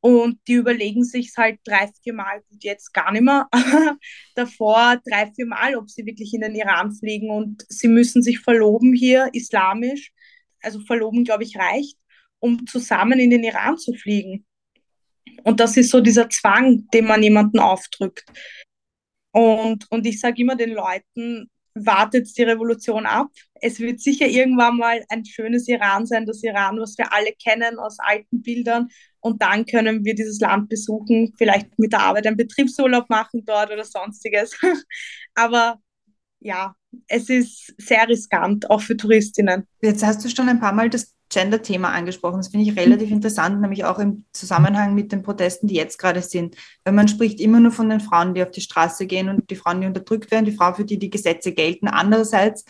[0.00, 3.48] und die überlegen sich halt drei, vier Mal, gut, jetzt gar nicht mehr,
[4.34, 8.40] davor drei, vier Mal, ob sie wirklich in den Iran fliegen und sie müssen sich
[8.40, 10.12] verloben hier, islamisch.
[10.62, 11.96] Also verloben, glaube ich, reicht,
[12.38, 14.46] um zusammen in den Iran zu fliegen.
[15.44, 18.24] Und das ist so dieser Zwang, den man jemanden aufdrückt.
[19.32, 23.28] Und, und ich sage immer den Leuten, wartet die Revolution ab.
[23.60, 27.78] Es wird sicher irgendwann mal ein schönes Iran sein, das Iran, was wir alle kennen
[27.78, 28.88] aus alten Bildern.
[29.20, 33.70] Und dann können wir dieses Land besuchen, vielleicht mit der Arbeit einen Betriebsurlaub machen dort
[33.70, 34.58] oder sonstiges.
[35.34, 35.78] Aber
[36.40, 36.74] ja,
[37.06, 39.66] es ist sehr riskant, auch für Touristinnen.
[39.82, 42.38] Jetzt hast du schon ein paar Mal das Gender-Thema angesprochen.
[42.38, 43.16] Das finde ich relativ mhm.
[43.16, 46.56] interessant, nämlich auch im Zusammenhang mit den Protesten, die jetzt gerade sind.
[46.84, 49.56] Weil man spricht immer nur von den Frauen, die auf die Straße gehen und die
[49.56, 51.88] Frauen, die unterdrückt werden, die Frauen, für die die Gesetze gelten.
[51.88, 52.64] Andererseits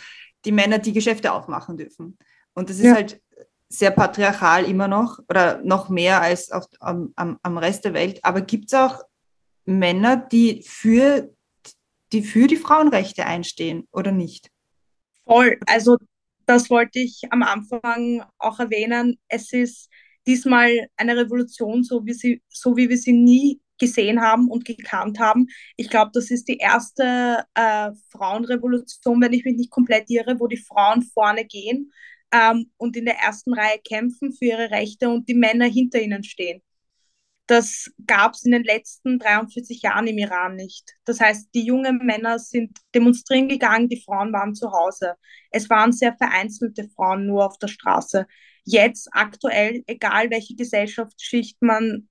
[0.45, 2.19] die Männer, die Geschäfte aufmachen dürfen.
[2.55, 2.95] Und das ist ja.
[2.95, 3.21] halt
[3.69, 8.21] sehr patriarchal immer noch oder noch mehr als auf, am, am Rest der Welt.
[8.25, 9.03] Aber gibt es auch
[9.65, 11.31] Männer, die für,
[12.13, 14.51] die für die Frauenrechte einstehen oder nicht?
[15.25, 15.59] Voll.
[15.67, 15.97] Also
[16.47, 19.19] das wollte ich am Anfang auch erwähnen.
[19.29, 19.89] Es ist
[20.27, 25.19] diesmal eine Revolution, so wie, sie, so wie wir sie nie gesehen haben und gekannt
[25.19, 25.49] haben.
[25.77, 30.47] Ich glaube, das ist die erste äh, Frauenrevolution, wenn ich mich nicht komplett irre, wo
[30.47, 31.91] die Frauen vorne gehen
[32.33, 36.23] ähm, und in der ersten Reihe kämpfen für ihre Rechte und die Männer hinter ihnen
[36.23, 36.63] stehen.
[37.51, 40.95] Das gab es in den letzten 43 Jahren im Iran nicht.
[41.05, 45.15] Das heißt, die jungen Männer sind demonstrieren gegangen, die Frauen waren zu Hause.
[45.51, 48.29] Es waren sehr vereinzelte Frauen nur auf der Straße.
[48.65, 52.09] Jetzt aktuell, egal welche Gesellschaftsschicht man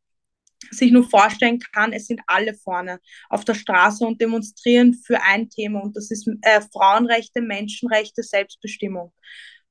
[0.71, 2.99] sich nur vorstellen kann, es sind alle vorne
[3.29, 9.13] auf der Straße und demonstrieren für ein Thema und das ist äh, Frauenrechte, Menschenrechte, Selbstbestimmung.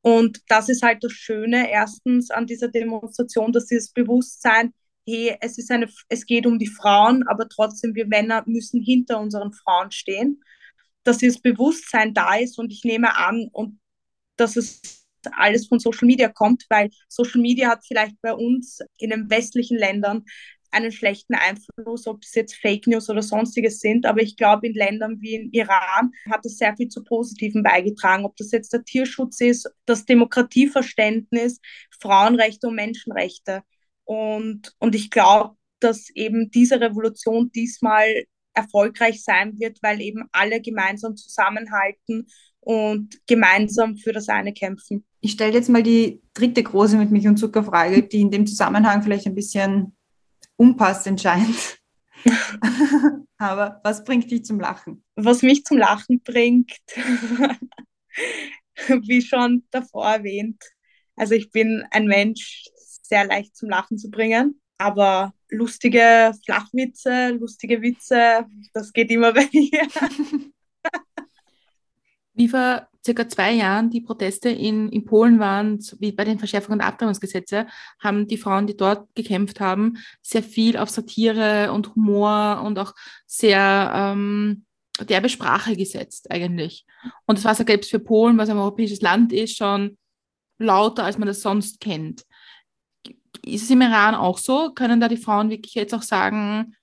[0.01, 4.73] Und das ist halt das Schöne erstens an dieser Demonstration, dass dieses Bewusstsein,
[5.09, 9.21] hey, es ist eine, es geht um die Frauen, aber trotzdem wir Männer müssen hinter
[9.21, 10.43] unseren Frauen stehen,
[11.05, 13.81] dass dieses Bewusstsein da ist und ich nehme an und
[14.37, 19.11] dass es alles von Social Media kommt, weil Social Media hat vielleicht bei uns in
[19.11, 20.25] den westlichen Ländern
[20.71, 24.05] einen schlechten Einfluss, ob es jetzt Fake News oder sonstiges sind.
[24.05, 28.25] Aber ich glaube, in Ländern wie in Iran hat es sehr viel zu Positiven beigetragen.
[28.25, 31.61] Ob das jetzt der Tierschutz ist, das Demokratieverständnis,
[32.01, 33.63] Frauenrechte und Menschenrechte.
[34.09, 40.63] Und, und ich glaube, dass eben diese Revolution diesmal erfolgreich sein wird, weil eben alle
[40.63, 42.27] gemeinsam zusammenhalten
[42.61, 45.05] und gemeinsam für das eine kämpfen.
[45.21, 49.03] Ich stelle jetzt mal die dritte große mit Milch und Zuckerfrage, die in dem Zusammenhang
[49.03, 49.95] vielleicht ein bisschen
[50.57, 51.79] unpassend scheint.
[53.37, 55.05] Aber was bringt dich zum Lachen?
[55.17, 56.73] Was mich zum Lachen bringt,
[58.89, 60.63] wie schon davor erwähnt,
[61.15, 62.65] also ich bin ein Mensch,
[63.09, 69.49] sehr leicht zum Lachen zu bringen, aber lustige Flachwitze, lustige Witze, das geht immer bei
[69.53, 69.89] mir.
[72.35, 76.79] Wie vor circa zwei Jahren die Proteste in, in Polen waren, wie bei den Verschärfungen
[76.79, 77.67] der Abtreibungsgesetze,
[78.01, 82.95] haben die Frauen, die dort gekämpft haben, sehr viel auf Satire und Humor und auch
[83.27, 84.65] sehr ähm,
[85.01, 86.85] derbe Sprache gesetzt eigentlich.
[87.27, 89.97] Und das war selbst für Polen, was ein europäisches Land ist, schon
[90.59, 92.25] lauter, als man das sonst kennt.
[93.49, 94.73] Ist es im Iran auch so?
[94.75, 96.75] Können da die Frauen wirklich jetzt auch sagen,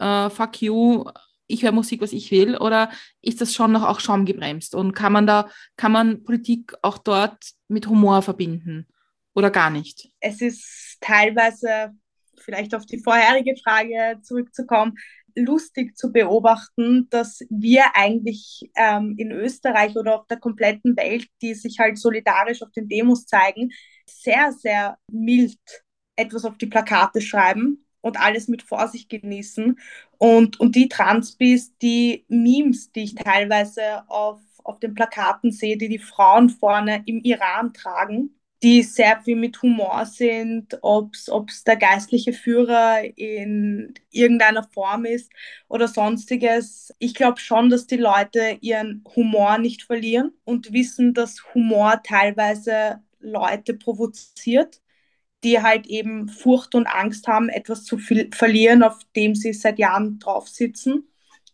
[0.00, 1.04] uh, fuck you,
[1.48, 2.90] ich höre Musik, was ich will, oder
[3.22, 4.74] ist das schon noch auch schaumgebremst?
[4.74, 8.86] Und kann man da, kann man Politik auch dort mit Humor verbinden
[9.34, 10.08] oder gar nicht?
[10.20, 11.92] Es ist teilweise,
[12.38, 14.96] vielleicht auf die vorherige Frage zurückzukommen,
[15.36, 21.54] lustig zu beobachten, dass wir eigentlich ähm, in Österreich oder auf der kompletten Welt, die
[21.54, 23.70] sich halt solidarisch auf den Demos zeigen,
[24.06, 25.58] sehr, sehr mild
[26.16, 29.78] etwas auf die Plakate schreiben und alles mit Vorsicht genießen.
[30.18, 35.88] Und, und die Transbis, die Memes, die ich teilweise auf, auf den Plakaten sehe, die
[35.88, 41.76] die Frauen vorne im Iran tragen, die sehr viel mit Humor sind, ob es der
[41.76, 45.30] geistliche Führer in irgendeiner Form ist
[45.68, 46.94] oder sonstiges.
[46.98, 53.00] Ich glaube schon, dass die Leute ihren Humor nicht verlieren und wissen, dass Humor teilweise
[53.20, 54.80] Leute provoziert
[55.46, 60.18] die halt eben Furcht und Angst haben, etwas zu verlieren, auf dem sie seit Jahren
[60.18, 61.08] drauf sitzen,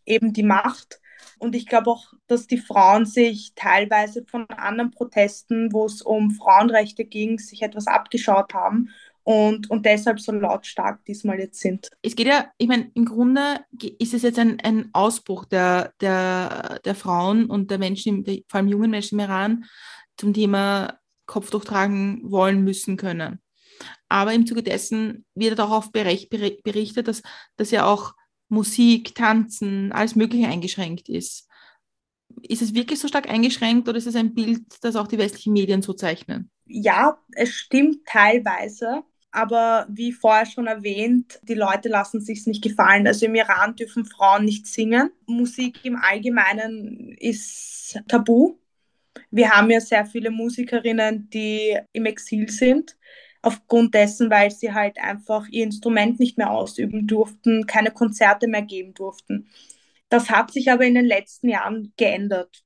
[0.06, 0.98] eben die Macht.
[1.38, 6.30] Und ich glaube auch, dass die Frauen sich teilweise von anderen Protesten, wo es um
[6.30, 8.88] Frauenrechte ging, sich etwas abgeschaut haben
[9.24, 11.90] und, und deshalb so lautstark diesmal jetzt sind.
[12.00, 13.60] Es geht ja, ich meine, im Grunde
[13.98, 18.68] ist es jetzt ein, ein Ausbruch der, der, der Frauen und der Menschen, vor allem
[18.68, 19.64] jungen Menschen im Iran,
[20.16, 23.42] zum Thema Kopftuch tragen wollen, müssen, können.
[24.08, 27.22] Aber im Zuge dessen wird auch oft berichtet, dass,
[27.56, 28.14] dass ja auch
[28.48, 31.48] Musik, Tanzen, alles Mögliche eingeschränkt ist.
[32.42, 35.52] Ist es wirklich so stark eingeschränkt oder ist es ein Bild, das auch die westlichen
[35.52, 36.50] Medien so zeichnen?
[36.66, 39.04] Ja, es stimmt teilweise.
[39.34, 43.06] Aber wie vorher schon erwähnt, die Leute lassen sich nicht gefallen.
[43.06, 45.10] Also im Iran dürfen Frauen nicht singen.
[45.26, 48.58] Musik im Allgemeinen ist tabu.
[49.30, 52.96] Wir haben ja sehr viele Musikerinnen, die im Exil sind
[53.42, 58.62] aufgrund dessen, weil sie halt einfach ihr Instrument nicht mehr ausüben durften, keine Konzerte mehr
[58.62, 59.48] geben durften.
[60.08, 62.62] Das hat sich aber in den letzten Jahren geändert.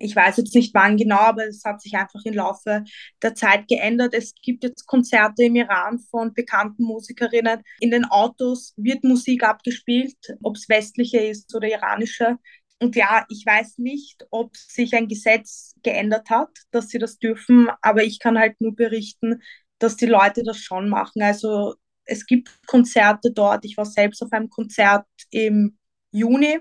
[0.00, 2.84] Ich weiß jetzt nicht wann genau, aber es hat sich einfach im Laufe
[3.22, 4.14] der Zeit geändert.
[4.14, 7.62] Es gibt jetzt Konzerte im Iran von bekannten Musikerinnen.
[7.78, 12.36] In den Autos wird Musik abgespielt, ob es westliche ist oder iranische.
[12.80, 17.70] Und ja, ich weiß nicht, ob sich ein Gesetz geändert hat, dass sie das dürfen,
[17.80, 19.40] aber ich kann halt nur berichten,
[19.78, 21.22] dass die Leute das schon machen.
[21.22, 23.64] Also es gibt Konzerte dort.
[23.64, 25.78] Ich war selbst auf einem Konzert im
[26.10, 26.60] Juni,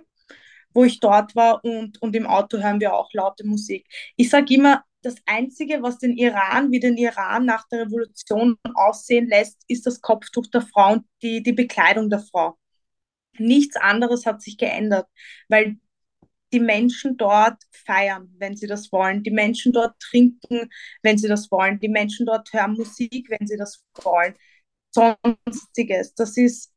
[0.74, 3.88] wo ich dort war und, und im Auto hören wir auch laute Musik.
[4.18, 9.28] Ich sage immer, das Einzige, was den Iran wie den Iran nach der Revolution aussehen
[9.28, 12.58] lässt, ist das Kopftuch der Frau und die, die Bekleidung der Frau.
[13.38, 15.08] Nichts anderes hat sich geändert,
[15.48, 15.78] weil
[16.56, 19.24] die Menschen dort feiern, wenn sie das wollen.
[19.24, 20.70] Die Menschen dort trinken,
[21.04, 21.80] wenn sie das wollen.
[21.82, 24.36] Die Menschen dort hören Musik, wenn sie das wollen.
[24.92, 26.16] Sonstiges.
[26.16, 26.72] Das ist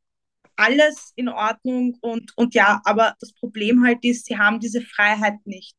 [0.56, 5.38] alles in Ordnung und, und ja, aber das Problem halt ist, sie haben diese Freiheit
[5.44, 5.76] nicht.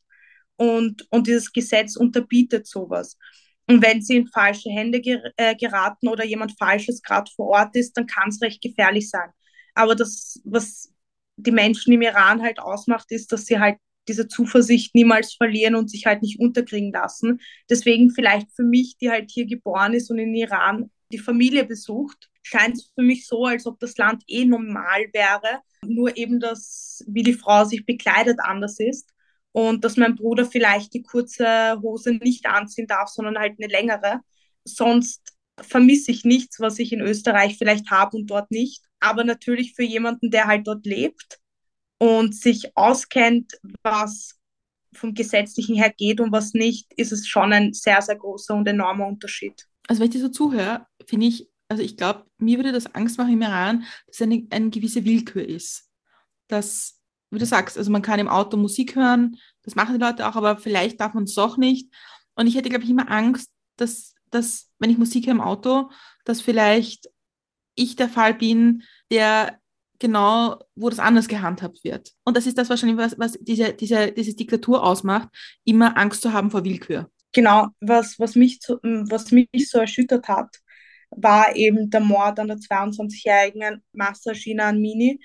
[0.56, 3.18] Und, und dieses Gesetz unterbietet sowas.
[3.68, 7.76] Und wenn sie in falsche Hände ger äh, geraten oder jemand Falsches gerade vor Ort
[7.76, 9.30] ist, dann kann es recht gefährlich sein.
[9.76, 10.90] Aber das, was
[11.36, 13.78] die Menschen im Iran halt ausmacht, ist, dass sie halt
[14.10, 17.40] diese Zuversicht niemals verlieren und sich halt nicht unterkriegen lassen.
[17.70, 22.30] Deswegen vielleicht für mich, die halt hier geboren ist und in Iran die Familie besucht,
[22.42, 27.04] scheint es für mich so, als ob das Land eh normal wäre, nur eben das,
[27.08, 29.10] wie die Frau sich bekleidet, anders ist
[29.52, 34.22] und dass mein Bruder vielleicht die kurze Hose nicht anziehen darf, sondern halt eine längere.
[34.66, 35.22] Sonst
[35.62, 38.84] vermisse ich nichts, was ich in Österreich vielleicht habe und dort nicht.
[39.00, 41.40] Aber natürlich für jemanden, der halt dort lebt
[42.00, 44.40] und sich auskennt, was
[44.94, 48.68] vom Gesetzlichen her geht und was nicht, ist es schon ein sehr, sehr großer und
[48.68, 49.68] enormer Unterschied.
[49.88, 53.18] Also wenn ich dir so zuhöre, finde ich, also ich glaube, mir würde das Angst
[53.18, 55.90] machen im Iran, dass eine, eine gewisse Willkür ist.
[56.48, 60.28] Dass, wie du sagst, also man kann im Auto Musik hören, das machen die Leute
[60.28, 61.94] auch, aber vielleicht darf man es doch nicht.
[62.36, 65.92] Und ich hätte, glaube ich, immer Angst, dass, dass, wenn ich Musik höre im Auto,
[66.26, 67.10] dass vielleicht
[67.76, 69.60] ich der Fall bin, der
[70.00, 72.14] genau, wo das anders gehandhabt wird.
[72.24, 75.30] Und das ist das wahrscheinlich, was, was diese, diese, diese Diktatur ausmacht,
[75.66, 77.12] immer Angst zu haben vor Willkür.
[77.34, 80.58] Genau, was, was, mich, zu, was mich so erschüttert hat,
[81.12, 85.20] war eben der Mord an der 22-jährigen Massa Shina Mini,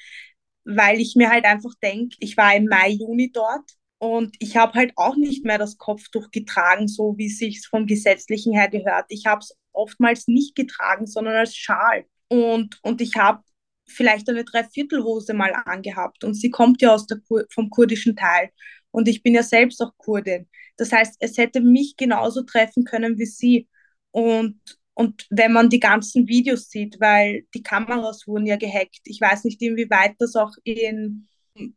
[0.65, 4.75] weil ich mir halt einfach denke, ich war im Mai, Juni dort und ich habe
[4.75, 9.07] halt auch nicht mehr das Kopftuch getragen, so wie sich vom Gesetzlichen her gehört.
[9.09, 12.05] Ich habe es oftmals nicht getragen, sondern als Schal.
[12.29, 13.43] Und, und ich habe
[13.87, 16.25] vielleicht eine Dreiviertelhose mal angehabt.
[16.25, 18.51] Und sie kommt ja aus der Kur vom kurdischen Teil.
[18.91, 20.49] Und ich bin ja selbst auch Kurdin.
[20.77, 23.69] Das heißt, es hätte mich genauso treffen können wie sie.
[24.11, 24.61] Und,
[24.95, 29.45] und wenn man die ganzen Videos sieht, weil die Kameras wurden ja gehackt, ich weiß
[29.45, 31.27] nicht, inwieweit das auch in,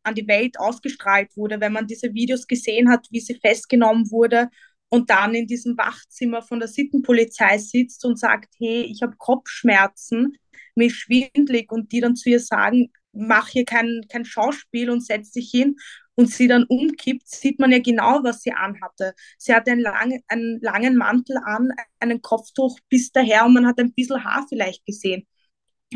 [0.03, 4.49] an die Welt ausgestrahlt wurde, wenn man diese Videos gesehen hat, wie sie festgenommen wurde
[4.89, 10.38] und dann in diesem Wachzimmer von der Sittenpolizei sitzt und sagt, hey, ich habe Kopfschmerzen,
[10.78, 15.32] mir schwindlig und die dann zu ihr sagen, mach hier kein, kein Schauspiel und setz
[15.32, 15.76] dich hin
[16.16, 19.14] und sie dann umkippt, sieht man ja genau, was sie anhatte.
[19.38, 21.70] Sie hatte einen, lang, einen langen Mantel an,
[22.00, 25.28] einen Kopftuch bis daher und man hat ein bisschen Haar vielleicht gesehen.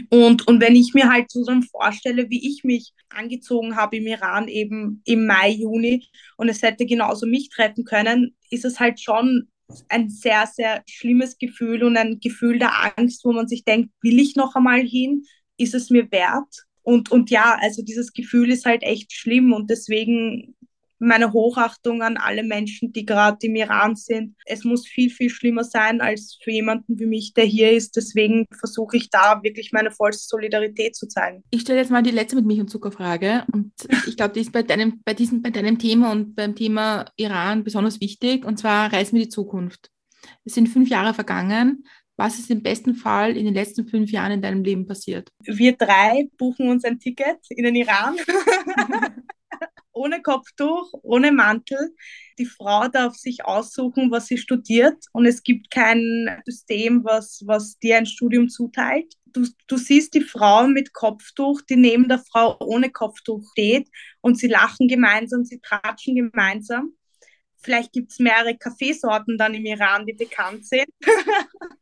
[0.10, 4.48] Und, und wenn ich mir halt so vorstelle, wie ich mich angezogen habe im Iran
[4.48, 6.08] eben im Mai, Juni
[6.38, 9.50] und es hätte genauso mich treffen können, ist es halt schon
[9.90, 14.20] ein sehr, sehr schlimmes Gefühl und ein Gefühl der Angst, wo man sich denkt, will
[14.20, 15.24] ich noch einmal hin?
[15.58, 16.66] Ist es mir wert?
[16.84, 20.56] Und, und ja, also dieses Gefühl ist halt echt schlimm und deswegen
[21.02, 24.36] meine Hochachtung an alle Menschen, die gerade im Iran sind.
[24.46, 27.96] Es muss viel, viel schlimmer sein als für jemanden wie mich, der hier ist.
[27.96, 31.44] Deswegen versuche ich da wirklich meine vollste Solidarität zu zeigen.
[31.50, 33.46] Ich stelle jetzt mal die letzte mit Milch und Zuckerfrage.
[33.52, 33.74] Und
[34.08, 37.64] ich glaube, die ist bei deinem, bei, diesem, bei deinem Thema und beim Thema Iran
[37.64, 38.46] besonders wichtig.
[38.46, 39.90] Und zwar Reisen wir die Zukunft.
[40.46, 41.84] Es sind fünf Jahre vergangen.
[42.16, 45.30] Was ist im besten Fall in den letzten fünf Jahren in deinem Leben passiert?
[45.40, 48.16] Wir drei buchen uns ein Ticket in den Iran.
[50.02, 51.96] ohne Kopftuch, ohne Mantel.
[52.40, 57.78] Die Frau darf sich aussuchen, was sie studiert und es gibt kein System, was, was
[57.78, 59.14] dir ein Studium zuteilt.
[59.26, 63.90] Du, du siehst die Frau mit Kopftuch, die neben der Frau ohne Kopftuch steht
[64.22, 66.94] und sie lachen gemeinsam, sie tratschen gemeinsam.
[67.64, 70.88] Vielleicht gibt es mehrere Kaffeesorten dann im Iran, die bekannt sind.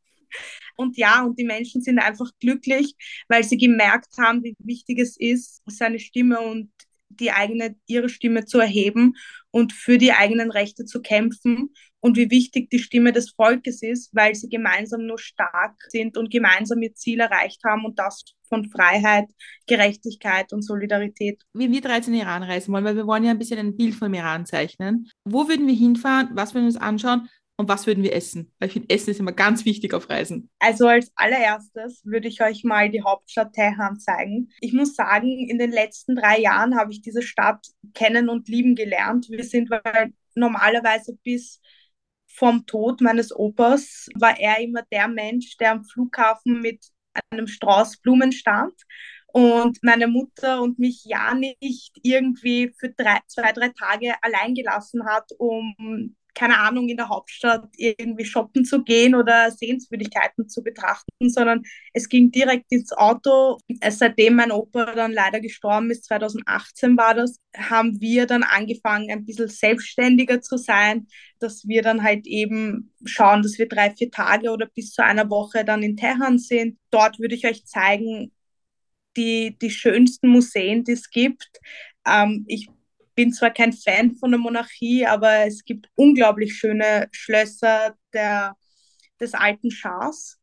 [0.76, 2.96] Und ja, und die Menschen sind einfach glücklich,
[3.28, 6.72] weil sie gemerkt haben, wie wichtig es ist, seine Stimme und
[7.20, 9.16] die eigene, ihre Stimme zu erheben
[9.52, 14.10] und für die eigenen Rechte zu kämpfen und wie wichtig die Stimme des Volkes ist,
[14.14, 18.70] weil sie gemeinsam nur stark sind und gemeinsam ihr Ziel erreicht haben und das von
[18.70, 19.28] Freiheit,
[19.68, 21.42] Gerechtigkeit und Solidarität.
[21.54, 23.60] Wie wir drei jetzt in den Iran reisen wollen, weil wir wollen ja ein bisschen
[23.60, 25.10] ein Bild vom Iran zeichnen.
[25.24, 26.30] Wo würden wir hinfahren?
[26.34, 27.30] Was würden wir uns anschauen?
[27.60, 28.54] Und was würden wir essen?
[28.58, 30.50] Weil ich finde, Essen ist immer ganz wichtig auf Reisen.
[30.60, 34.50] Also als allererstes würde ich euch mal die Hauptstadt Teheran zeigen.
[34.62, 38.76] Ich muss sagen, in den letzten drei Jahren habe ich diese Stadt kennen und lieben
[38.76, 39.28] gelernt.
[39.30, 39.70] Wir sind
[40.36, 41.60] normalerweise bis
[42.28, 46.86] vom Tod meines Opas war er immer der Mensch, der am Flughafen mit
[47.30, 48.74] einem Strauß Blumen stand
[49.34, 55.06] und meine Mutter und mich ja nicht irgendwie für drei, zwei, drei Tage allein gelassen
[55.06, 61.30] hat, um keine Ahnung, in der Hauptstadt irgendwie shoppen zu gehen oder Sehenswürdigkeiten zu betrachten,
[61.30, 61.64] sondern
[61.94, 63.58] es ging direkt ins Auto.
[63.90, 69.26] Seitdem mein Opa dann leider gestorben ist, 2018 war das, haben wir dann angefangen, ein
[69.26, 71.08] bisschen selbstständiger zu sein,
[71.40, 75.30] dass wir dann halt eben schauen, dass wir drei, vier Tage oder bis zu einer
[75.30, 76.80] Woche dann in Teheran sind.
[76.90, 78.32] Dort würde ich euch zeigen,
[79.18, 81.60] die, die schönsten Museen, die es gibt.
[82.06, 82.70] Ähm, ich
[83.20, 87.96] bin zwar kein Fan von der Monarchie, aber es gibt unglaublich schöne Schlösser.
[88.14, 88.56] Der
[89.20, 90.40] des alten Schahs.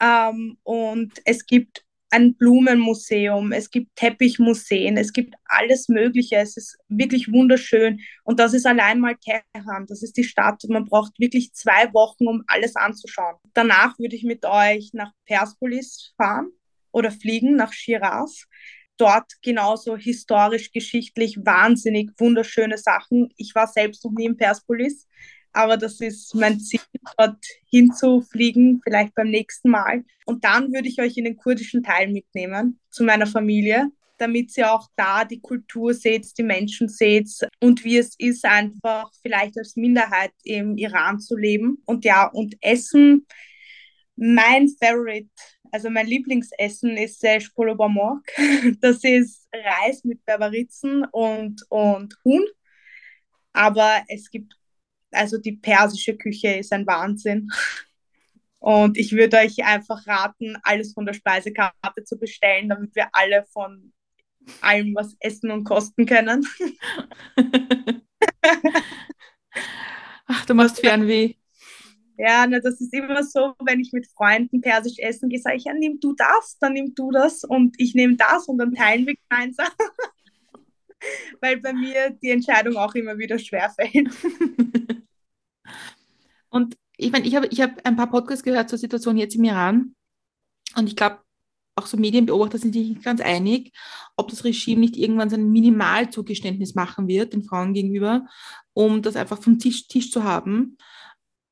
[0.00, 6.36] Ähm, und es gibt ein Blumenmuseum, es gibt Teppichmuseen, es gibt alles Mögliche.
[6.36, 8.00] Es ist wirklich wunderschön.
[8.24, 10.62] Und das ist allein mal Teheran, das ist die Stadt.
[10.68, 13.36] Man braucht wirklich zwei Wochen, um alles anzuschauen.
[13.52, 16.50] Danach würde ich mit euch nach Persepolis fahren
[16.92, 18.46] oder fliegen nach Shiraz.
[18.98, 23.32] Dort genauso historisch, geschichtlich, wahnsinnig wunderschöne Sachen.
[23.36, 25.06] Ich war selbst noch nie in Persepolis
[25.52, 26.80] aber das ist mein Ziel,
[27.16, 30.04] dort hinzufliegen, vielleicht beim nächsten Mal.
[30.26, 34.72] Und dann würde ich euch in den kurdischen Teil mitnehmen, zu meiner Familie, damit ihr
[34.72, 37.28] auch da die Kultur seht, die Menschen seht
[37.60, 41.82] und wie es ist, einfach vielleicht als Minderheit im Iran zu leben.
[41.86, 43.26] Und ja, und Essen,
[44.16, 45.28] mein Favorite,
[45.72, 48.22] also mein Lieblingsessen ist Sesh Polobamok.
[48.80, 52.44] Das ist Reis mit Berberitzen und, und Huhn.
[53.52, 54.58] Aber es gibt
[55.12, 57.50] also die persische Küche ist ein Wahnsinn.
[58.60, 63.44] Und ich würde euch einfach raten, alles von der Speisekarte zu bestellen, damit wir alle
[63.52, 63.92] von
[64.60, 66.44] allem was essen und kosten können.
[70.26, 71.34] Ach, du machst Fernweh.
[72.18, 75.64] Ja, na, das ist immer so, wenn ich mit Freunden persisch essen gehe, sage ich,
[75.64, 79.06] ja, nimm du das, dann nimm du das und ich nehme das und dann teilen
[79.06, 79.68] wir gemeinsam.
[81.40, 84.10] Weil bei mir die Entscheidung auch immer wieder schwer fällt.
[86.50, 89.44] Und ich meine, ich habe ich hab ein paar Podcasts gehört zur Situation jetzt im
[89.44, 89.94] Iran
[90.74, 91.20] und ich glaube,
[91.76, 93.72] auch so Medienbeobachter sind sich nicht ganz einig,
[94.16, 98.26] ob das Regime nicht irgendwann sein Minimalzugeständnis machen wird den Frauen gegenüber,
[98.72, 100.76] um das einfach vom Tisch, Tisch zu haben.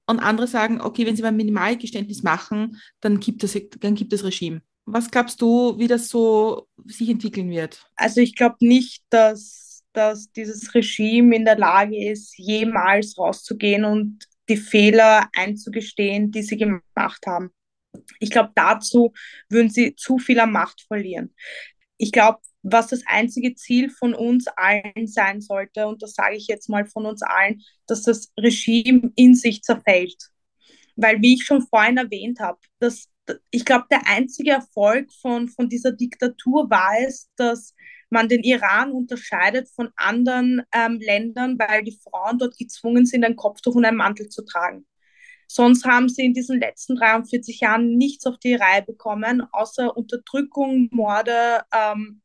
[0.06, 4.24] Und andere sagen, okay, wenn sie ein Minimalgeständnis machen, dann gibt es dann gibt das
[4.24, 4.62] Regime.
[4.84, 7.84] Was glaubst du, wie das so sich entwickeln wird?
[7.96, 14.24] Also ich glaube nicht, dass, dass dieses Regime in der Lage ist, jemals rauszugehen und
[14.48, 17.50] die Fehler einzugestehen, die sie gemacht haben.
[18.20, 19.12] Ich glaube, dazu
[19.48, 21.34] würden sie zu viel an Macht verlieren.
[21.98, 26.46] Ich glaube, was das einzige Ziel von uns allen sein sollte, und das sage ich
[26.48, 30.30] jetzt mal von uns allen, dass das Regime in sich zerfällt.
[30.96, 33.08] Weil, wie ich schon vorhin erwähnt habe, dass,
[33.50, 37.74] ich glaube, der einzige Erfolg von, von dieser Diktatur war es, dass
[38.08, 43.36] man den Iran unterscheidet von anderen ähm, Ländern, weil die Frauen dort gezwungen sind, ein
[43.36, 44.86] Kopftuch und einen Mantel zu tragen.
[45.46, 50.88] Sonst haben sie in diesen letzten 43 Jahren nichts auf die Reihe bekommen, außer Unterdrückung,
[50.90, 52.20] Morde ähm,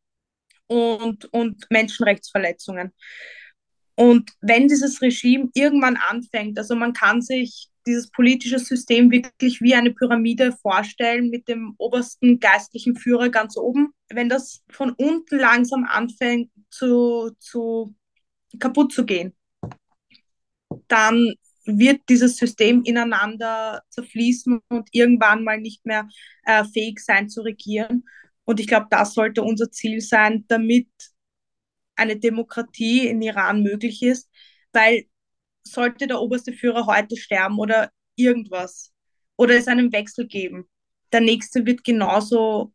[0.67, 2.93] und, und Menschenrechtsverletzungen.
[3.95, 9.75] Und wenn dieses Regime irgendwann anfängt, also man kann sich dieses politische System wirklich wie
[9.75, 13.93] eine Pyramide vorstellen mit dem obersten geistlichen Führer ganz oben.
[14.09, 17.95] Wenn das von unten langsam anfängt zu, zu
[18.59, 19.35] kaputt zu gehen,
[20.87, 21.33] dann
[21.65, 26.07] wird dieses System ineinander zerfließen und irgendwann mal nicht mehr
[26.45, 28.03] äh, fähig sein zu regieren.
[28.45, 30.89] Und ich glaube, das sollte unser Ziel sein, damit
[31.95, 34.29] eine Demokratie in Iran möglich ist,
[34.73, 35.05] weil
[35.63, 38.91] sollte der oberste Führer heute sterben oder irgendwas
[39.35, 40.67] oder es einen Wechsel geben,
[41.11, 42.73] der nächste wird genauso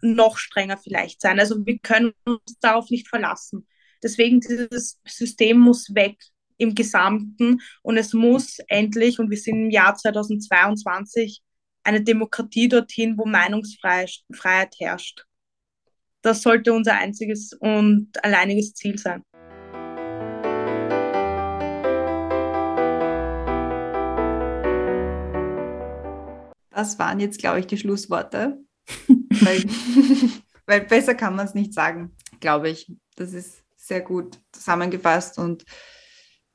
[0.00, 1.40] noch strenger vielleicht sein.
[1.40, 3.66] Also wir können uns darauf nicht verlassen.
[4.02, 6.16] Deswegen dieses System muss weg
[6.58, 11.40] im Gesamten und es muss endlich, und wir sind im Jahr 2022,
[11.84, 15.24] eine Demokratie dorthin, wo Meinungsfreiheit herrscht.
[16.20, 19.22] Das sollte unser einziges und alleiniges Ziel sein.
[26.70, 28.58] Das waren jetzt, glaube ich, die Schlussworte.
[29.40, 29.64] weil,
[30.66, 32.92] weil besser kann man es nicht sagen, glaube ich.
[33.16, 35.64] Das ist sehr gut zusammengefasst und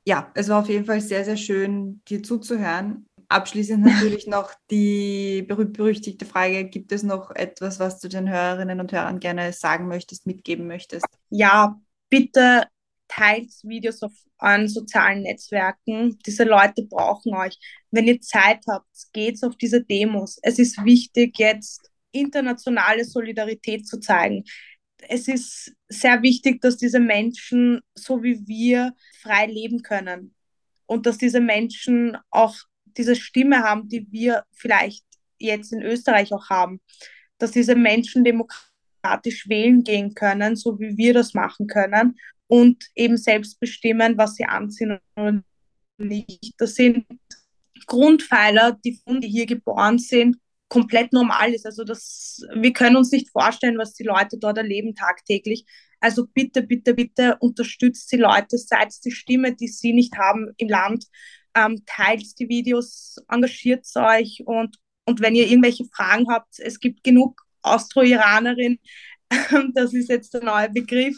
[0.04, 3.06] ja, es war auf jeden Fall sehr, sehr schön, dir zuzuhören.
[3.28, 8.92] Abschließend natürlich noch die berühmt-berüchtigte Frage, gibt es noch etwas, was du den Hörerinnen und
[8.92, 11.06] Hörern gerne sagen möchtest, mitgeben möchtest?
[11.30, 11.80] Ja,
[12.10, 12.64] bitte
[13.08, 16.18] teilt Videos auf euren sozialen Netzwerken.
[16.26, 17.58] Diese Leute brauchen euch.
[17.90, 20.38] Wenn ihr Zeit habt, geht's auf diese Demos.
[20.42, 24.44] Es ist wichtig, jetzt internationale Solidarität zu zeigen.
[25.08, 30.34] Es ist sehr wichtig, dass diese Menschen, so wie wir, frei leben können.
[30.86, 32.56] Und dass diese Menschen auch
[32.96, 35.04] diese Stimme haben, die wir vielleicht
[35.38, 36.80] jetzt in Österreich auch haben.
[37.38, 43.16] Dass diese Menschen demokratisch wählen gehen können, so wie wir das machen können und eben
[43.16, 45.42] selbst bestimmen, was sie anziehen oder
[45.98, 46.54] nicht.
[46.58, 47.06] Das sind
[47.86, 50.36] Grundpfeiler, die, die hier geboren sind,
[50.74, 51.66] komplett normal ist.
[51.66, 55.66] Also das, wir können uns nicht vorstellen, was die Leute dort erleben tagtäglich.
[56.00, 60.68] Also bitte, bitte, bitte unterstützt die Leute, seid die Stimme, die sie nicht haben im
[60.68, 61.04] Land
[61.54, 67.04] ähm, teilt die Videos, engagiert euch und, und wenn ihr irgendwelche Fragen habt, es gibt
[67.04, 68.80] genug Austro-Iranerin,
[69.74, 71.16] das ist jetzt der neue Begriff,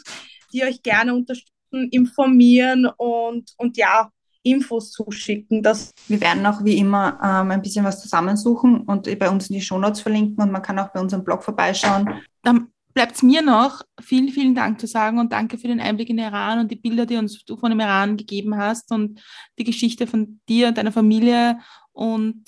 [0.53, 4.11] die euch gerne unterstützen, informieren und, und ja,
[4.51, 5.63] Infos zuschicken.
[5.63, 9.55] Das Wir werden auch wie immer ähm, ein bisschen was zusammensuchen und bei uns in
[9.55, 12.21] die Shownotes verlinken und man kann auch bei unserem Blog vorbeischauen.
[12.43, 16.09] Dann bleibt es mir noch, vielen, vielen Dank zu sagen und danke für den Einblick
[16.09, 19.21] in den Iran und die Bilder, die uns du von dem Iran gegeben hast und
[19.59, 21.59] die Geschichte von dir und deiner Familie
[21.91, 22.43] und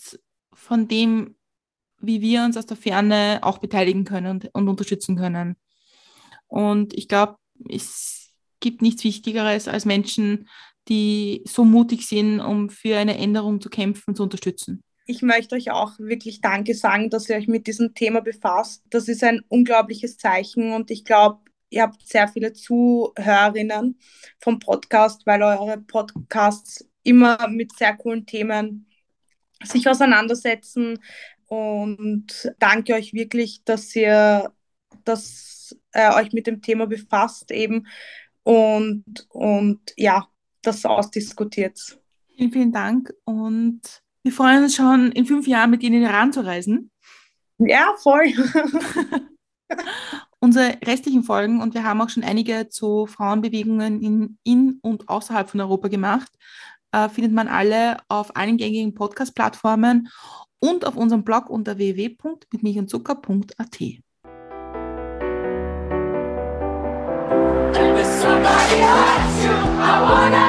[0.52, 1.36] von dem,
[2.02, 5.56] wie wir uns aus der Ferne auch beteiligen können und, und unterstützen können.
[6.48, 7.36] Und ich glaube,
[7.70, 10.48] es gibt nichts Wichtigeres als Menschen,
[10.90, 14.84] die so mutig sind, um für eine Änderung zu kämpfen, zu unterstützen.
[15.06, 18.84] Ich möchte euch auch wirklich Danke sagen, dass ihr euch mit diesem Thema befasst.
[18.90, 24.00] Das ist ein unglaubliches Zeichen und ich glaube, ihr habt sehr viele Zuhörerinnen
[24.40, 28.88] vom Podcast, weil eure Podcasts immer mit sehr coolen Themen
[29.64, 31.00] sich auseinandersetzen.
[31.48, 34.54] Und danke euch wirklich, dass ihr
[35.04, 37.88] dass, äh, euch mit dem Thema befasst eben
[38.44, 40.28] und, und ja,
[40.62, 42.00] das ausdiskutiert.
[42.36, 43.82] Vielen, vielen Dank und
[44.24, 46.92] wir freuen uns schon, in fünf Jahren mit Ihnen Iran zu reisen.
[47.58, 48.28] Ja, voll.
[50.40, 55.50] Unsere restlichen Folgen, und wir haben auch schon einige zu Frauenbewegungen in, in und außerhalb
[55.50, 56.32] von Europa gemacht,
[56.92, 60.10] äh, findet man alle auf allen gängigen Podcast-Plattformen
[60.60, 63.80] und auf unserem Blog unter www.mitmilchundzucker.at.
[68.22, 70.49] Somebody hurts you, I wanna